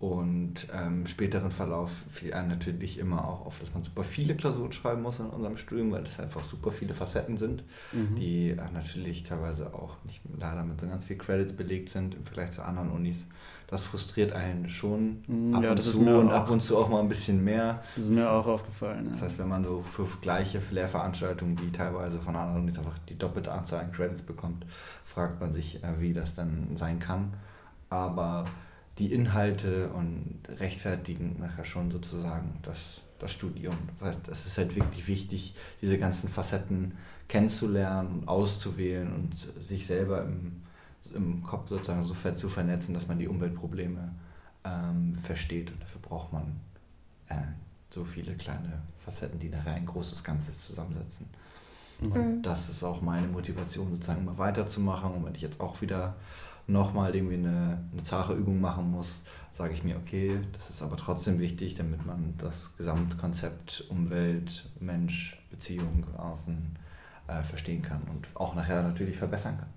Und 0.00 0.66
ähm, 0.74 1.00
im 1.02 1.06
späteren 1.06 1.50
Verlauf 1.50 1.90
fiel 2.10 2.34
einem 2.34 2.48
natürlich 2.48 2.98
immer 2.98 3.26
auch 3.26 3.46
auf, 3.46 3.58
dass 3.58 3.72
man 3.72 3.82
super 3.84 4.04
viele 4.04 4.34
Klausuren 4.34 4.72
schreiben 4.72 5.02
muss 5.02 5.18
in 5.18 5.26
unserem 5.26 5.56
Studium, 5.56 5.92
weil 5.92 6.04
das 6.04 6.18
einfach 6.20 6.44
super 6.44 6.70
viele 6.70 6.94
Facetten 6.94 7.36
sind, 7.36 7.62
Mhm. 7.92 8.16
die 8.16 8.50
äh, 8.50 8.56
natürlich 8.72 9.22
teilweise 9.22 9.72
auch 9.74 9.96
nicht 10.04 10.20
leider 10.38 10.62
mit 10.64 10.80
so 10.80 10.86
ganz 10.86 11.04
viel 11.04 11.16
Credits 11.16 11.54
belegt 11.54 11.88
sind 11.88 12.14
im 12.14 12.24
Vergleich 12.26 12.50
zu 12.50 12.62
anderen 12.62 12.90
Unis. 12.90 13.24
Das 13.74 13.82
frustriert 13.82 14.32
einen 14.32 14.70
schon 14.70 15.24
Mm, 15.26 15.52
ab 15.52 15.64
ja, 15.64 15.70
und 15.70 15.78
das 15.80 15.90
zu 15.90 15.98
und 15.98 16.30
ab 16.30 16.48
und 16.48 16.60
zu 16.60 16.78
auch 16.78 16.88
mal 16.88 17.00
ein 17.00 17.08
bisschen 17.08 17.42
mehr. 17.42 17.82
Das 17.96 18.04
ist 18.04 18.12
mir 18.12 18.30
auch 18.30 18.46
aufgefallen. 18.46 19.08
Das 19.10 19.18
ja. 19.18 19.26
heißt, 19.26 19.38
wenn 19.40 19.48
man 19.48 19.64
so 19.64 19.82
für 19.82 20.06
gleiche 20.20 20.62
Lehrveranstaltungen, 20.70 21.56
die 21.56 21.72
teilweise 21.72 22.20
von 22.20 22.36
anderen 22.36 22.62
Unis 22.62 22.78
einfach 22.78 22.96
die 23.08 23.18
doppelte 23.18 23.50
Anzahl 23.50 23.80
an 23.80 23.90
Credits 23.90 24.22
bekommt, 24.22 24.64
fragt 25.04 25.40
man 25.40 25.54
sich, 25.54 25.82
äh, 25.82 26.00
wie 26.00 26.12
das 26.12 26.36
dann 26.36 26.76
sein 26.76 27.00
kann. 27.00 27.34
Aber 27.90 28.44
die 28.98 29.12
Inhalte 29.12 29.88
und 29.88 30.38
rechtfertigen 30.60 31.40
nachher 31.40 31.64
schon 31.64 31.90
sozusagen 31.90 32.60
das, 32.62 33.00
das 33.18 33.32
Studium. 33.32 33.76
Das 33.98 34.10
heißt, 34.10 34.28
es 34.28 34.46
ist 34.46 34.56
halt 34.56 34.76
wirklich 34.76 35.08
wichtig, 35.08 35.56
diese 35.82 35.98
ganzen 35.98 36.28
Facetten 36.28 36.92
kennenzulernen 37.26 38.20
und 38.20 38.28
auszuwählen 38.28 39.12
und 39.12 39.64
sich 39.66 39.84
selber 39.84 40.22
im, 40.22 40.62
im 41.14 41.42
Kopf 41.42 41.68
sozusagen 41.68 42.02
so 42.02 42.14
zu 42.14 42.48
vernetzen, 42.48 42.94
dass 42.94 43.08
man 43.08 43.18
die 43.18 43.28
Umweltprobleme 43.28 44.12
ähm, 44.64 45.18
versteht. 45.22 45.70
Und 45.72 45.82
dafür 45.82 46.00
braucht 46.00 46.32
man 46.32 46.60
äh, 47.28 47.42
so 47.90 48.04
viele 48.04 48.34
kleine 48.34 48.82
Facetten, 49.04 49.38
die 49.38 49.48
nachher 49.48 49.74
ein 49.74 49.86
großes 49.86 50.24
Ganzes 50.24 50.60
zusammensetzen. 50.60 51.26
Mhm. 52.00 52.12
Und 52.12 52.42
das 52.42 52.68
ist 52.68 52.82
auch 52.82 53.00
meine 53.00 53.26
Motivation, 53.26 53.90
sozusagen 53.90 54.22
immer 54.22 54.38
weiterzumachen. 54.38 55.12
Und 55.12 55.24
wenn 55.24 55.34
ich 55.34 55.42
jetzt 55.42 55.60
auch 55.60 55.80
wieder 55.80 56.14
nochmal 56.66 57.14
irgendwie 57.14 57.36
eine, 57.36 57.78
eine 57.92 58.04
zahre 58.04 58.34
Übung 58.34 58.60
machen 58.60 58.90
muss, 58.90 59.22
sage 59.56 59.74
ich 59.74 59.84
mir, 59.84 59.96
okay, 59.96 60.40
das 60.52 60.70
ist 60.70 60.82
aber 60.82 60.96
trotzdem 60.96 61.38
wichtig, 61.38 61.74
damit 61.76 62.04
man 62.04 62.34
das 62.38 62.70
Gesamtkonzept 62.76 63.84
Umwelt, 63.88 64.68
Mensch, 64.80 65.40
Beziehung, 65.50 66.04
Außen 66.16 66.76
äh, 67.28 67.42
verstehen 67.42 67.82
kann 67.82 68.02
und 68.10 68.28
auch 68.34 68.54
nachher 68.54 68.82
natürlich 68.82 69.16
verbessern 69.16 69.58
kann. 69.58 69.68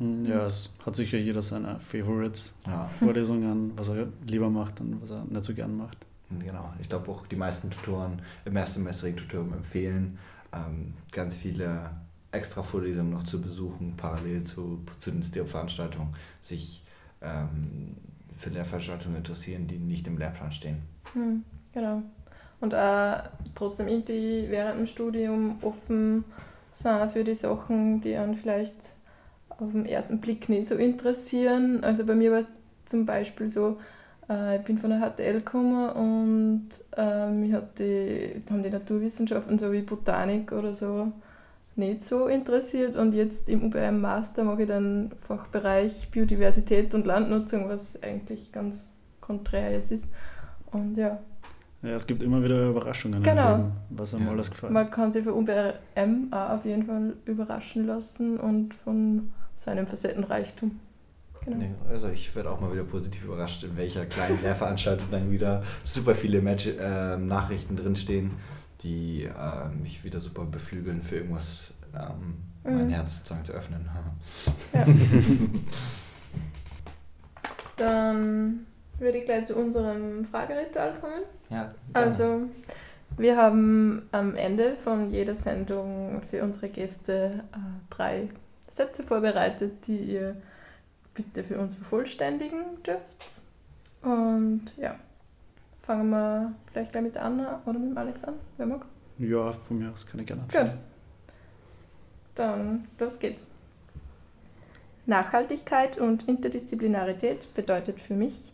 Ja, 0.00 0.46
es 0.46 0.70
hat 0.84 0.94
sicher 0.96 1.18
jeder 1.18 1.42
seine 1.42 1.80
Favorites, 1.80 2.54
ja. 2.66 2.86
Vorlesungen, 2.86 3.72
was 3.76 3.88
er 3.88 4.06
lieber 4.26 4.48
macht 4.48 4.80
und 4.80 5.02
was 5.02 5.10
er 5.10 5.24
nicht 5.24 5.44
so 5.44 5.54
gern 5.54 5.76
macht. 5.76 5.98
Genau, 6.30 6.72
ich 6.80 6.88
glaube 6.88 7.10
auch 7.10 7.26
die 7.26 7.36
meisten 7.36 7.70
Tutoren 7.70 8.20
im 8.44 8.56
erstsemestrigen 8.56 9.16
Tutorium 9.16 9.54
empfehlen, 9.54 10.18
ähm, 10.52 10.94
ganz 11.10 11.36
viele 11.36 11.90
extra 12.30 12.62
Vorlesungen 12.62 13.10
noch 13.10 13.24
zu 13.24 13.40
besuchen, 13.40 13.94
parallel 13.96 14.44
zu, 14.44 14.80
zu 14.98 15.10
den 15.10 15.22
STEOP-Veranstaltungen, 15.22 16.10
sich 16.42 16.84
ähm, 17.22 17.96
für 18.36 18.50
Lehrveranstaltungen 18.50 19.16
interessieren, 19.16 19.66
die 19.66 19.78
nicht 19.78 20.06
im 20.06 20.18
Lehrplan 20.18 20.52
stehen. 20.52 20.82
Hm, 21.14 21.42
genau. 21.72 22.02
Und 22.60 22.72
äh, 22.72 23.16
trotzdem 23.54 23.88
irgendwie 23.88 24.46
während 24.48 24.80
dem 24.80 24.86
Studium 24.86 25.58
offen 25.62 26.24
sein 26.72 27.08
für 27.08 27.24
die 27.24 27.34
Sachen, 27.34 28.00
die 28.00 28.16
einen 28.16 28.34
vielleicht 28.34 28.94
auf 29.58 29.72
den 29.72 29.86
ersten 29.86 30.20
Blick 30.20 30.48
nicht 30.48 30.66
so 30.66 30.76
interessieren. 30.76 31.82
Also 31.82 32.04
bei 32.04 32.14
mir 32.14 32.30
war 32.30 32.38
es 32.38 32.48
zum 32.84 33.06
Beispiel 33.06 33.48
so, 33.48 33.78
äh, 34.28 34.56
ich 34.56 34.62
bin 34.62 34.78
von 34.78 34.90
der 34.90 35.00
HTL 35.00 35.34
gekommen 35.34 35.90
und 35.90 36.68
äh, 36.96 37.30
mich 37.30 37.52
hat 37.52 37.78
die, 37.78 38.42
haben 38.50 38.62
die 38.62 38.70
Naturwissenschaften 38.70 39.58
so 39.58 39.72
wie 39.72 39.82
Botanik 39.82 40.52
oder 40.52 40.74
so 40.74 41.12
nicht 41.76 42.04
so 42.04 42.26
interessiert 42.26 42.96
und 42.96 43.14
jetzt 43.14 43.48
im 43.48 43.62
UBM 43.64 44.00
Master 44.00 44.42
mache 44.42 44.62
ich 44.62 44.68
dann 44.68 45.12
Fachbereich 45.20 46.10
Biodiversität 46.10 46.92
und 46.92 47.06
Landnutzung, 47.06 47.68
was 47.68 48.02
eigentlich 48.02 48.50
ganz 48.50 48.90
konträr 49.20 49.72
jetzt 49.72 49.92
ist. 49.92 50.06
Und 50.72 50.96
ja. 50.96 51.18
Ja, 51.82 51.90
es 51.90 52.06
gibt 52.08 52.24
immer 52.24 52.42
wieder 52.42 52.70
Überraschungen, 52.70 53.22
genau. 53.22 53.56
Leben, 53.56 53.72
was 53.90 54.12
einem 54.12 54.26
ja. 54.26 54.32
alles 54.32 54.50
gefällt. 54.50 54.72
Man 54.72 54.90
kann 54.90 55.12
sich 55.12 55.22
für 55.22 55.34
UBM 55.34 56.32
auch 56.32 56.50
auf 56.50 56.64
jeden 56.64 56.84
Fall 56.84 57.14
überraschen 57.24 57.86
lassen 57.86 58.38
und 58.40 58.74
von 58.74 59.30
seinem 59.58 59.86
Facettenreichtum. 59.86 60.80
Genau. 61.44 61.66
also 61.88 62.08
ich 62.08 62.34
werde 62.34 62.50
auch 62.50 62.60
mal 62.60 62.72
wieder 62.72 62.82
positiv 62.84 63.24
überrascht, 63.24 63.62
in 63.62 63.76
welcher 63.76 64.04
kleinen 64.06 64.42
Lehrveranstaltung 64.42 65.06
dann 65.10 65.30
wieder 65.30 65.62
super 65.84 66.14
viele 66.14 66.42
Match, 66.42 66.66
äh, 66.66 67.16
Nachrichten 67.16 67.76
drinstehen 67.76 68.32
die 68.82 69.24
äh, 69.24 69.68
mich 69.82 70.04
wieder 70.04 70.20
super 70.20 70.44
beflügeln 70.44 71.02
für 71.02 71.16
irgendwas, 71.16 71.72
ähm, 71.94 72.36
mhm. 72.64 72.78
mein 72.78 72.90
Herz 72.90 73.16
sozusagen 73.16 73.44
zu 73.44 73.52
öffnen. 73.52 73.88
Ja. 74.72 74.86
Dann 77.76 78.66
würde 78.98 79.18
ich 79.18 79.24
gleich 79.24 79.44
zu 79.44 79.54
unserem 79.56 80.24
Frageritual 80.24 80.94
kommen. 81.00 81.22
Ja. 81.50 81.72
Also, 81.92 82.42
wir 83.16 83.36
haben 83.36 84.02
am 84.12 84.34
Ende 84.34 84.76
von 84.76 85.10
jeder 85.10 85.34
Sendung 85.34 86.20
für 86.22 86.42
unsere 86.42 86.68
Gäste 86.68 87.44
äh, 87.52 87.58
drei 87.90 88.28
Sätze 88.68 89.02
vorbereitet, 89.02 89.86
die 89.86 89.98
ihr 89.98 90.36
bitte 91.14 91.42
für 91.42 91.58
uns 91.58 91.74
vervollständigen 91.74 92.82
dürft. 92.84 93.42
Und 94.02 94.76
ja, 94.76 94.96
Fangen 95.88 96.10
wir 96.10 96.52
vielleicht 96.70 96.92
gleich 96.92 97.02
mit 97.02 97.16
Anna 97.16 97.62
oder 97.64 97.78
mit 97.78 97.96
Alex 97.96 98.22
an, 98.22 98.34
wer 98.58 98.66
mag? 98.66 98.84
Ja, 99.16 99.50
von 99.52 99.78
mir 99.78 99.90
aus 99.90 100.06
kann 100.06 100.20
ich 100.20 100.26
gerne 100.26 100.42
anfangen. 100.42 100.72
Gut. 100.72 100.78
Dann 102.34 102.88
los 102.98 103.18
geht's. 103.18 103.46
Nachhaltigkeit 105.06 105.96
und 105.96 106.28
Interdisziplinarität 106.28 107.54
bedeutet 107.54 108.00
für 108.00 108.12
mich? 108.12 108.52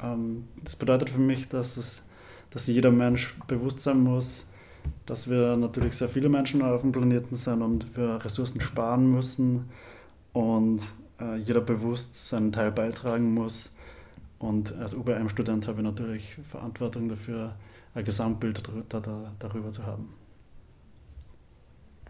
Ähm, 0.00 0.46
das 0.62 0.76
bedeutet 0.76 1.10
für 1.10 1.18
mich, 1.18 1.48
dass, 1.48 1.76
es, 1.76 2.04
dass 2.50 2.68
jeder 2.68 2.92
Mensch 2.92 3.36
bewusst 3.48 3.80
sein 3.80 3.98
muss, 3.98 4.46
dass 5.06 5.28
wir 5.28 5.56
natürlich 5.56 5.94
sehr 5.94 6.08
viele 6.08 6.28
Menschen 6.28 6.62
auf 6.62 6.82
dem 6.82 6.92
Planeten 6.92 7.36
sind 7.36 7.62
und 7.62 7.96
wir 7.96 8.24
Ressourcen 8.24 8.60
sparen 8.60 9.10
müssen 9.10 9.68
und 10.32 10.82
äh, 11.20 11.36
jeder 11.36 11.60
bewusst 11.60 12.28
seinen 12.28 12.52
Teil 12.52 12.72
beitragen 12.72 13.34
muss 13.34 13.76
und 14.38 14.76
als 14.76 14.94
UBM-Student 14.94 15.66
habe 15.66 15.78
ich 15.78 15.84
natürlich 15.84 16.38
Verantwortung 16.50 17.08
dafür, 17.08 17.54
ein 17.94 18.04
Gesamtbild 18.04 18.62
darüber 19.38 19.72
zu 19.72 19.86
haben. 19.86 20.12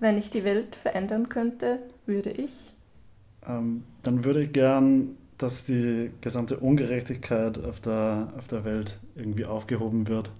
Wenn 0.00 0.18
ich 0.18 0.30
die 0.30 0.44
Welt 0.44 0.74
verändern 0.74 1.28
könnte, 1.28 1.78
würde 2.04 2.30
ich? 2.30 2.52
Ähm, 3.46 3.84
dann 4.02 4.24
würde 4.24 4.42
ich 4.42 4.52
gern, 4.52 5.16
dass 5.38 5.64
die 5.64 6.10
gesamte 6.20 6.58
Ungerechtigkeit 6.58 7.62
auf 7.62 7.80
der, 7.80 8.32
auf 8.36 8.48
der 8.48 8.64
Welt 8.64 8.98
irgendwie 9.14 9.44
aufgehoben 9.44 10.08
wird, 10.08 10.32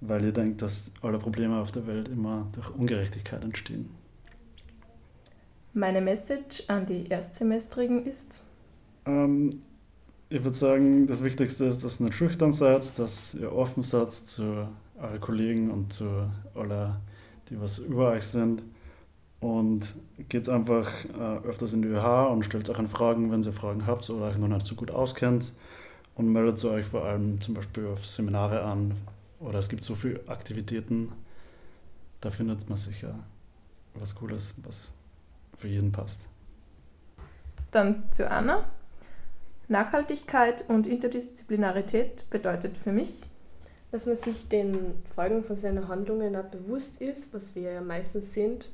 weil 0.00 0.24
ich 0.24 0.32
denke, 0.32 0.56
dass 0.56 0.92
alle 1.02 1.18
Probleme 1.18 1.60
auf 1.60 1.72
der 1.72 1.86
Welt 1.86 2.08
immer 2.08 2.46
durch 2.52 2.70
Ungerechtigkeit 2.70 3.42
entstehen. 3.42 3.90
Meine 5.74 6.00
Message 6.00 6.64
an 6.68 6.86
die 6.86 7.06
Erstsemestrigen 7.08 8.04
ist? 8.04 8.42
Ähm, 9.06 9.60
ich 10.30 10.42
würde 10.42 10.56
sagen, 10.56 11.06
das 11.06 11.22
Wichtigste 11.22 11.64
ist, 11.66 11.84
dass 11.84 12.00
ihr 12.00 12.06
nicht 12.06 12.16
schüchtern 12.16 12.52
seid, 12.52 12.98
dass 12.98 13.34
ihr 13.34 13.52
offen 13.52 13.82
seid 13.82 14.12
zu 14.12 14.68
euren 15.00 15.20
Kollegen 15.20 15.70
und 15.70 15.92
zu 15.92 16.30
allen, 16.54 16.96
die 17.48 17.60
was 17.60 17.78
über 17.78 18.10
euch 18.10 18.24
sind. 18.24 18.62
Und 19.40 19.94
geht 20.28 20.48
einfach 20.48 20.90
äh, 21.04 21.46
öfters 21.46 21.72
in 21.72 21.82
die 21.82 21.88
ÖH 21.88 22.32
und 22.32 22.44
stellt 22.44 22.68
euch 22.68 22.88
Fragen, 22.88 23.30
wenn 23.30 23.42
ihr 23.42 23.52
Fragen 23.52 23.86
habt 23.86 24.10
oder 24.10 24.26
euch 24.26 24.38
noch 24.38 24.48
nicht 24.48 24.66
so 24.66 24.74
gut 24.74 24.90
auskennt. 24.90 25.52
Und 26.16 26.32
meldet 26.32 26.64
euch 26.64 26.84
vor 26.84 27.04
allem 27.04 27.40
zum 27.40 27.54
Beispiel 27.54 27.86
auf 27.86 28.04
Seminare 28.04 28.62
an. 28.62 28.94
Oder 29.40 29.58
es 29.58 29.68
gibt 29.68 29.84
so 29.84 29.94
viele 29.94 30.26
Aktivitäten, 30.28 31.12
da 32.20 32.30
findet 32.30 32.68
man 32.68 32.76
sicher 32.76 33.14
was 33.94 34.14
Cooles, 34.14 34.54
was 34.64 34.92
für 35.56 35.68
jeden 35.68 35.92
passt. 35.92 36.20
Dann 37.70 38.10
zu 38.12 38.30
Anna. 38.30 38.64
Nachhaltigkeit 39.68 40.64
und 40.68 40.86
Interdisziplinarität 40.86 42.24
bedeutet 42.30 42.76
für 42.76 42.90
mich, 42.90 43.20
dass 43.90 44.06
man 44.06 44.16
sich 44.16 44.48
den 44.48 45.02
Folgen 45.14 45.44
von 45.44 45.56
seinen 45.56 45.88
Handlungen 45.88 46.36
auch 46.36 46.44
bewusst 46.44 47.00
ist, 47.02 47.34
was 47.34 47.54
wir 47.54 47.72
ja 47.72 47.80
meistens 47.82 48.32
sind, 48.32 48.70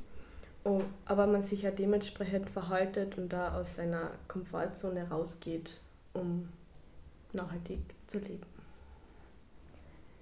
aber 1.05 1.27
man 1.27 1.41
sich 1.41 1.63
ja 1.63 1.71
dementsprechend 1.71 2.49
verhaltet 2.49 3.17
und 3.17 3.33
da 3.33 3.57
aus 3.57 3.75
seiner 3.75 4.11
Komfortzone 4.27 5.09
rausgeht, 5.09 5.81
um 6.13 6.49
nachhaltig 7.33 7.79
zu 8.07 8.19
leben. 8.19 8.54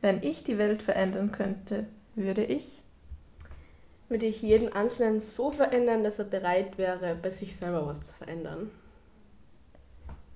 Wenn 0.03 0.21
ich 0.21 0.43
die 0.43 0.57
Welt 0.57 0.81
verändern 0.81 1.31
könnte, 1.31 1.87
würde 2.15 2.43
ich? 2.43 2.83
Würde 4.09 4.25
ich 4.25 4.41
jeden 4.41 4.73
Einzelnen 4.73 5.21
so 5.21 5.49
verändern, 5.49 6.03
dass 6.03 6.19
er 6.19 6.25
bereit 6.25 6.77
wäre, 6.77 7.15
bei 7.15 7.29
sich 7.29 7.55
selber 7.55 7.87
was 7.87 8.03
zu 8.03 8.13
verändern. 8.13 8.69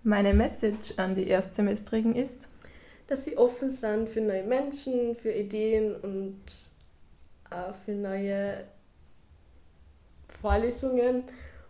Meine 0.04 0.34
Message 0.34 0.94
an 0.96 1.16
die 1.16 1.28
Erstsemestrigen 1.28 2.16
ist, 2.16 2.48
dass 3.08 3.26
sie 3.26 3.38
offen 3.38 3.70
sind 3.70 4.08
für 4.08 4.22
neue 4.22 4.44
Menschen, 4.44 5.18
für 5.18 5.34
Ideen 5.34 5.98
und 5.98 6.40
äh, 7.52 7.74
für 7.74 7.92
neue 7.92 8.64
Vorlesungen 10.30 11.24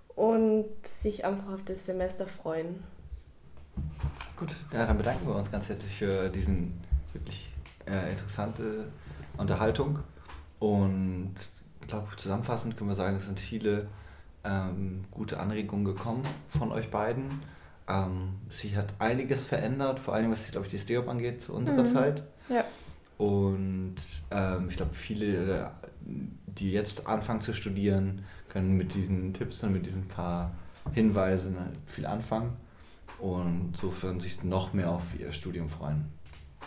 und 0.10 0.86
sich 0.86 1.26
einfach 1.26 1.52
auf 1.52 1.66
das 1.66 1.88
Semester 1.88 2.28
freuen. 2.28 2.84
Gut, 4.36 4.56
ja, 4.72 4.86
dann 4.86 5.00
bedanken 5.00 5.26
wir 5.26 5.36
uns 5.36 5.50
ganz 5.50 5.68
herzlich 5.68 5.98
für 5.98 6.30
diesen 6.30 6.80
wirklich 7.12 7.57
äh, 7.88 8.12
interessante 8.12 8.86
Unterhaltung 9.38 10.00
und 10.60 11.36
ich 11.82 11.88
glaube, 11.88 12.08
zusammenfassend 12.17 12.78
können 12.78 12.89
wir 12.89 12.95
sagen, 12.95 13.17
es 13.17 13.26
sind 13.26 13.39
viele 13.39 13.88
ähm, 14.43 15.06
gute 15.12 15.39
Anregungen 15.39 15.86
gekommen 15.86 16.23
von 16.50 16.71
euch 16.71 16.89
beiden 16.91 17.41
ähm, 17.88 18.36
sie 18.50 18.76
hat 18.76 18.93
einiges 19.00 19.45
verändert, 19.45 20.00
vor 20.00 20.13
allem 20.13 20.32
was, 20.32 20.52
glaube 20.52 20.65
ich, 20.65 20.71
die 20.71 20.80
Steop 20.80 21.08
angeht 21.08 21.43
zu 21.43 21.54
unserer 21.54 21.84
mhm. 21.84 21.88
Zeit. 21.88 22.23
Ja. 22.50 22.65
Und 23.17 23.95
ähm, 24.30 24.67
ich 24.69 24.76
glaube, 24.76 24.93
viele, 24.93 25.71
die 26.02 26.71
jetzt 26.71 27.08
anfangen 27.08 27.41
zu 27.41 27.54
studieren, 27.54 28.23
können 28.50 28.76
mit 28.76 28.93
diesen 28.93 29.34
Tipps 29.34 29.63
und 29.63 29.73
mit 29.73 29.86
diesen 29.86 30.08
paar 30.08 30.52
Hinweisen 30.93 31.58
viel 31.86 32.06
anfangen. 32.06 32.54
und 33.19 33.76
sofern 33.76 34.19
sich 34.19 34.43
noch 34.43 34.73
mehr 34.73 34.91
auf 34.91 35.17
ihr 35.17 35.32
Studium 35.32 35.69
freuen. 35.69 36.06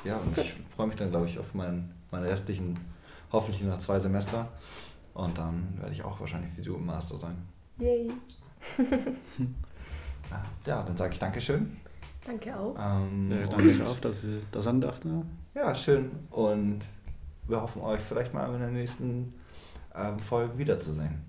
Ja, 0.04 0.16
und 0.18 0.36
ich 0.38 0.54
freue 0.74 0.86
mich 0.86 0.96
dann, 0.96 1.10
glaube 1.10 1.26
ich, 1.26 1.38
auf 1.38 1.54
meinen, 1.54 1.92
meine 2.10 2.26
restlichen, 2.26 2.78
hoffentlich 3.32 3.62
noch 3.62 3.78
zwei 3.78 3.98
Semester. 4.00 4.48
Und 5.14 5.36
dann 5.36 5.74
werde 5.78 5.92
ich 5.92 6.02
auch 6.02 6.18
wahrscheinlich 6.20 6.50
du 6.64 6.76
im 6.76 6.86
Master 6.86 7.18
sein. 7.18 7.36
Yay. 7.78 8.10
ja, 10.66 10.82
dann 10.82 10.96
sage 10.96 11.12
ich 11.14 11.18
Dankeschön. 11.18 11.76
Danke 12.24 12.56
auch. 12.58 12.76
Ähm, 12.78 13.30
Ja, 13.30 13.46
danke 13.46 13.86
auch, 13.86 13.98
dass 14.00 14.24
ich 14.24 14.44
da 14.52 14.62
sein 14.62 14.80
durfte. 14.80 15.22
Ja, 15.54 15.74
schön. 15.74 16.10
Und 16.30 16.80
wir 17.48 17.60
hoffen, 17.60 17.82
euch 17.82 18.00
vielleicht 18.00 18.32
mal 18.32 18.52
in 18.54 18.60
der 18.60 18.70
nächsten 18.70 19.34
ähm, 19.94 20.18
Folge 20.20 20.56
wiederzusehen. 20.58 21.22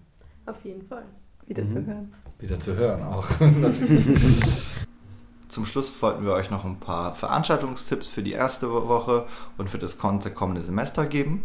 Auf 0.46 0.64
jeden 0.64 0.86
Fall. 0.88 1.06
Wieder 1.48 1.64
Mhm. 1.64 1.70
zu 1.70 1.86
hören. 1.86 2.14
Wieder 2.40 2.60
zu 2.60 2.76
hören 2.76 3.04
auch. 3.04 3.28
Zum 5.52 5.66
Schluss 5.66 6.02
wollten 6.02 6.26
wir 6.26 6.32
euch 6.32 6.50
noch 6.50 6.64
ein 6.64 6.80
paar 6.80 7.14
Veranstaltungstipps 7.14 8.10
für 8.10 8.24
die 8.24 8.32
erste 8.32 8.72
Woche 8.72 9.26
und 9.58 9.70
für 9.70 9.80
das 9.80 9.98
kommende 9.98 10.62
Semester 10.62 11.06
geben. 11.06 11.44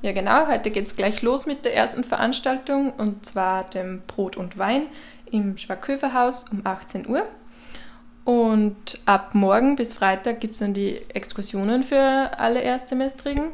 Ja, 0.00 0.12
genau. 0.12 0.46
Heute 0.46 0.70
geht 0.70 0.86
es 0.86 0.96
gleich 0.96 1.20
los 1.20 1.44
mit 1.44 1.66
der 1.66 1.76
ersten 1.76 2.02
Veranstaltung 2.02 2.94
und 2.94 3.26
zwar 3.26 3.64
dem 3.64 4.00
Brot 4.06 4.38
und 4.38 4.56
Wein 4.56 4.86
im 5.30 5.58
Schwackhöferhaus 5.58 6.46
um 6.50 6.62
18 6.64 7.06
Uhr. 7.06 7.24
Und 8.24 8.98
ab 9.04 9.34
morgen 9.34 9.76
bis 9.76 9.92
Freitag 9.92 10.40
gibt 10.40 10.54
es 10.54 10.60
dann 10.60 10.72
die 10.72 11.02
Exkursionen 11.12 11.82
für 11.82 12.30
alle 12.38 12.62
Erstsemestrigen. 12.62 13.50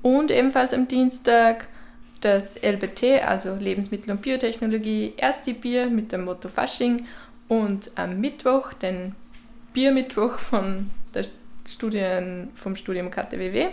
Und 0.00 0.30
ebenfalls 0.30 0.72
am 0.72 0.86
Dienstag 0.86 1.66
das 2.20 2.54
LBT, 2.54 3.24
also 3.26 3.56
Lebensmittel- 3.56 4.12
und 4.12 4.22
Biotechnologie, 4.22 5.14
Ersti 5.16 5.54
Bier 5.54 5.90
mit 5.90 6.12
dem 6.12 6.24
Motto 6.24 6.48
Fasching. 6.48 7.04
Und 7.48 7.90
am 7.96 8.20
Mittwoch 8.20 8.72
den 8.74 9.16
Biermittwoch 9.74 10.38
von 10.38 10.90
der 11.12 11.26
Studien, 11.68 12.48
vom 12.54 12.76
Studium 12.76 13.10
KTWW. 13.10 13.66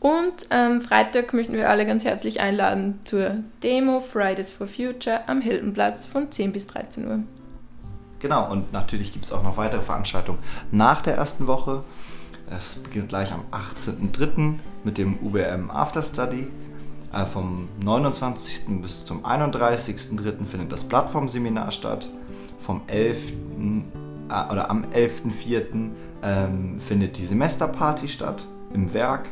Und 0.00 0.46
am 0.50 0.80
Freitag 0.80 1.34
möchten 1.34 1.54
wir 1.54 1.68
alle 1.68 1.84
ganz 1.84 2.04
herzlich 2.04 2.40
einladen 2.40 3.00
zur 3.04 3.38
Demo 3.62 4.00
Fridays 4.00 4.50
for 4.50 4.68
Future 4.68 5.28
am 5.28 5.40
Hildenplatz 5.40 6.06
von 6.06 6.30
10 6.30 6.52
bis 6.52 6.68
13 6.68 7.06
Uhr. 7.08 7.18
Genau, 8.20 8.50
und 8.50 8.72
natürlich 8.72 9.12
gibt 9.12 9.24
es 9.24 9.32
auch 9.32 9.42
noch 9.42 9.56
weitere 9.56 9.82
Veranstaltungen 9.82 10.38
nach 10.70 11.02
der 11.02 11.16
ersten 11.16 11.46
Woche. 11.48 11.82
Es 12.48 12.76
beginnt 12.76 13.08
gleich 13.08 13.32
am 13.32 13.42
18.03. 13.50 14.54
mit 14.84 14.96
dem 14.96 15.18
UBM 15.18 15.70
After 15.70 16.02
Study. 16.02 16.46
Äh, 17.12 17.26
Vom 17.26 17.68
29. 17.82 18.80
bis 18.80 19.04
zum 19.04 19.24
31.03. 19.24 20.46
findet 20.46 20.70
das 20.70 20.84
Plattformseminar 20.84 21.72
statt. 21.72 22.08
Vom 22.60 22.82
11. 22.86 23.32
äh, 24.28 24.52
oder 24.52 24.70
am 24.70 24.84
11.04. 24.84 25.90
Ähm, 26.22 26.80
findet 26.80 27.18
die 27.18 27.26
Semesterparty 27.26 28.08
statt 28.08 28.46
im 28.72 28.92
Werk. 28.92 29.30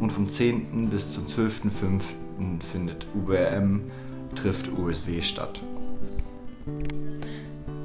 Und 0.00 0.12
vom 0.12 0.28
10. 0.28 0.90
bis 0.90 1.12
zum 1.12 1.26
12.05. 1.26 2.60
findet 2.60 3.06
UBM 3.14 3.82
trifft 4.34 4.70
USW 4.70 5.22
statt. 5.22 5.62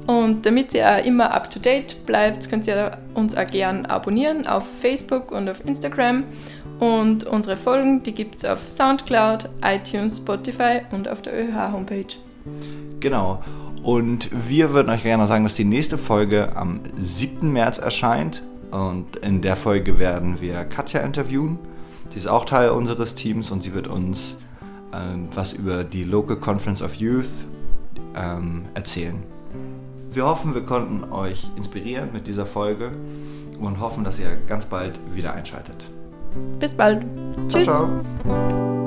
Und 0.06 0.44
damit 0.44 0.74
ihr 0.74 0.90
auch 0.90 1.04
immer 1.04 1.32
up 1.32 1.48
to 1.50 1.60
date 1.60 2.04
bleibt, 2.06 2.50
könnt 2.50 2.66
ihr 2.66 2.98
uns 3.14 3.36
auch 3.36 3.46
gern 3.46 3.86
abonnieren 3.86 4.46
auf 4.46 4.64
Facebook 4.80 5.30
und 5.30 5.48
auf 5.48 5.64
Instagram. 5.64 6.24
Und 6.80 7.24
unsere 7.24 7.56
Folgen, 7.56 8.02
die 8.02 8.12
gibt 8.12 8.36
es 8.36 8.44
auf 8.44 8.68
Soundcloud, 8.68 9.48
iTunes, 9.64 10.16
Spotify 10.16 10.80
und 10.90 11.08
auf 11.08 11.22
der 11.22 11.32
ÖH-Homepage. 11.32 12.16
Genau. 12.98 13.42
Und 13.82 14.30
wir 14.48 14.72
würden 14.72 14.90
euch 14.90 15.02
gerne 15.02 15.26
sagen, 15.26 15.44
dass 15.44 15.56
die 15.56 15.64
nächste 15.64 15.98
Folge 15.98 16.54
am 16.56 16.80
7. 16.96 17.52
März 17.52 17.78
erscheint. 17.78 18.42
Und 18.70 19.16
in 19.16 19.42
der 19.42 19.56
Folge 19.56 19.98
werden 19.98 20.40
wir 20.40 20.64
Katja 20.64 21.00
interviewen. 21.00 21.58
Sie 22.10 22.16
ist 22.16 22.26
auch 22.26 22.44
Teil 22.44 22.70
unseres 22.70 23.14
Teams 23.14 23.50
und 23.50 23.62
sie 23.62 23.74
wird 23.74 23.86
uns 23.86 24.38
ähm, 24.92 25.28
was 25.34 25.52
über 25.52 25.84
die 25.84 26.04
Local 26.04 26.36
Conference 26.36 26.82
of 26.82 26.94
Youth 26.96 27.44
ähm, 28.14 28.66
erzählen. 28.74 29.22
Wir 30.10 30.26
hoffen, 30.26 30.54
wir 30.54 30.62
konnten 30.62 31.10
euch 31.10 31.48
inspirieren 31.56 32.10
mit 32.12 32.26
dieser 32.26 32.44
Folge 32.44 32.92
und 33.58 33.80
hoffen, 33.80 34.04
dass 34.04 34.20
ihr 34.20 34.36
ganz 34.46 34.66
bald 34.66 34.98
wieder 35.14 35.32
einschaltet. 35.32 35.76
Bis 36.58 36.72
bald. 36.72 37.04
Tschüss. 37.48 37.64
Ciao, 37.64 38.02
ciao. 38.22 38.81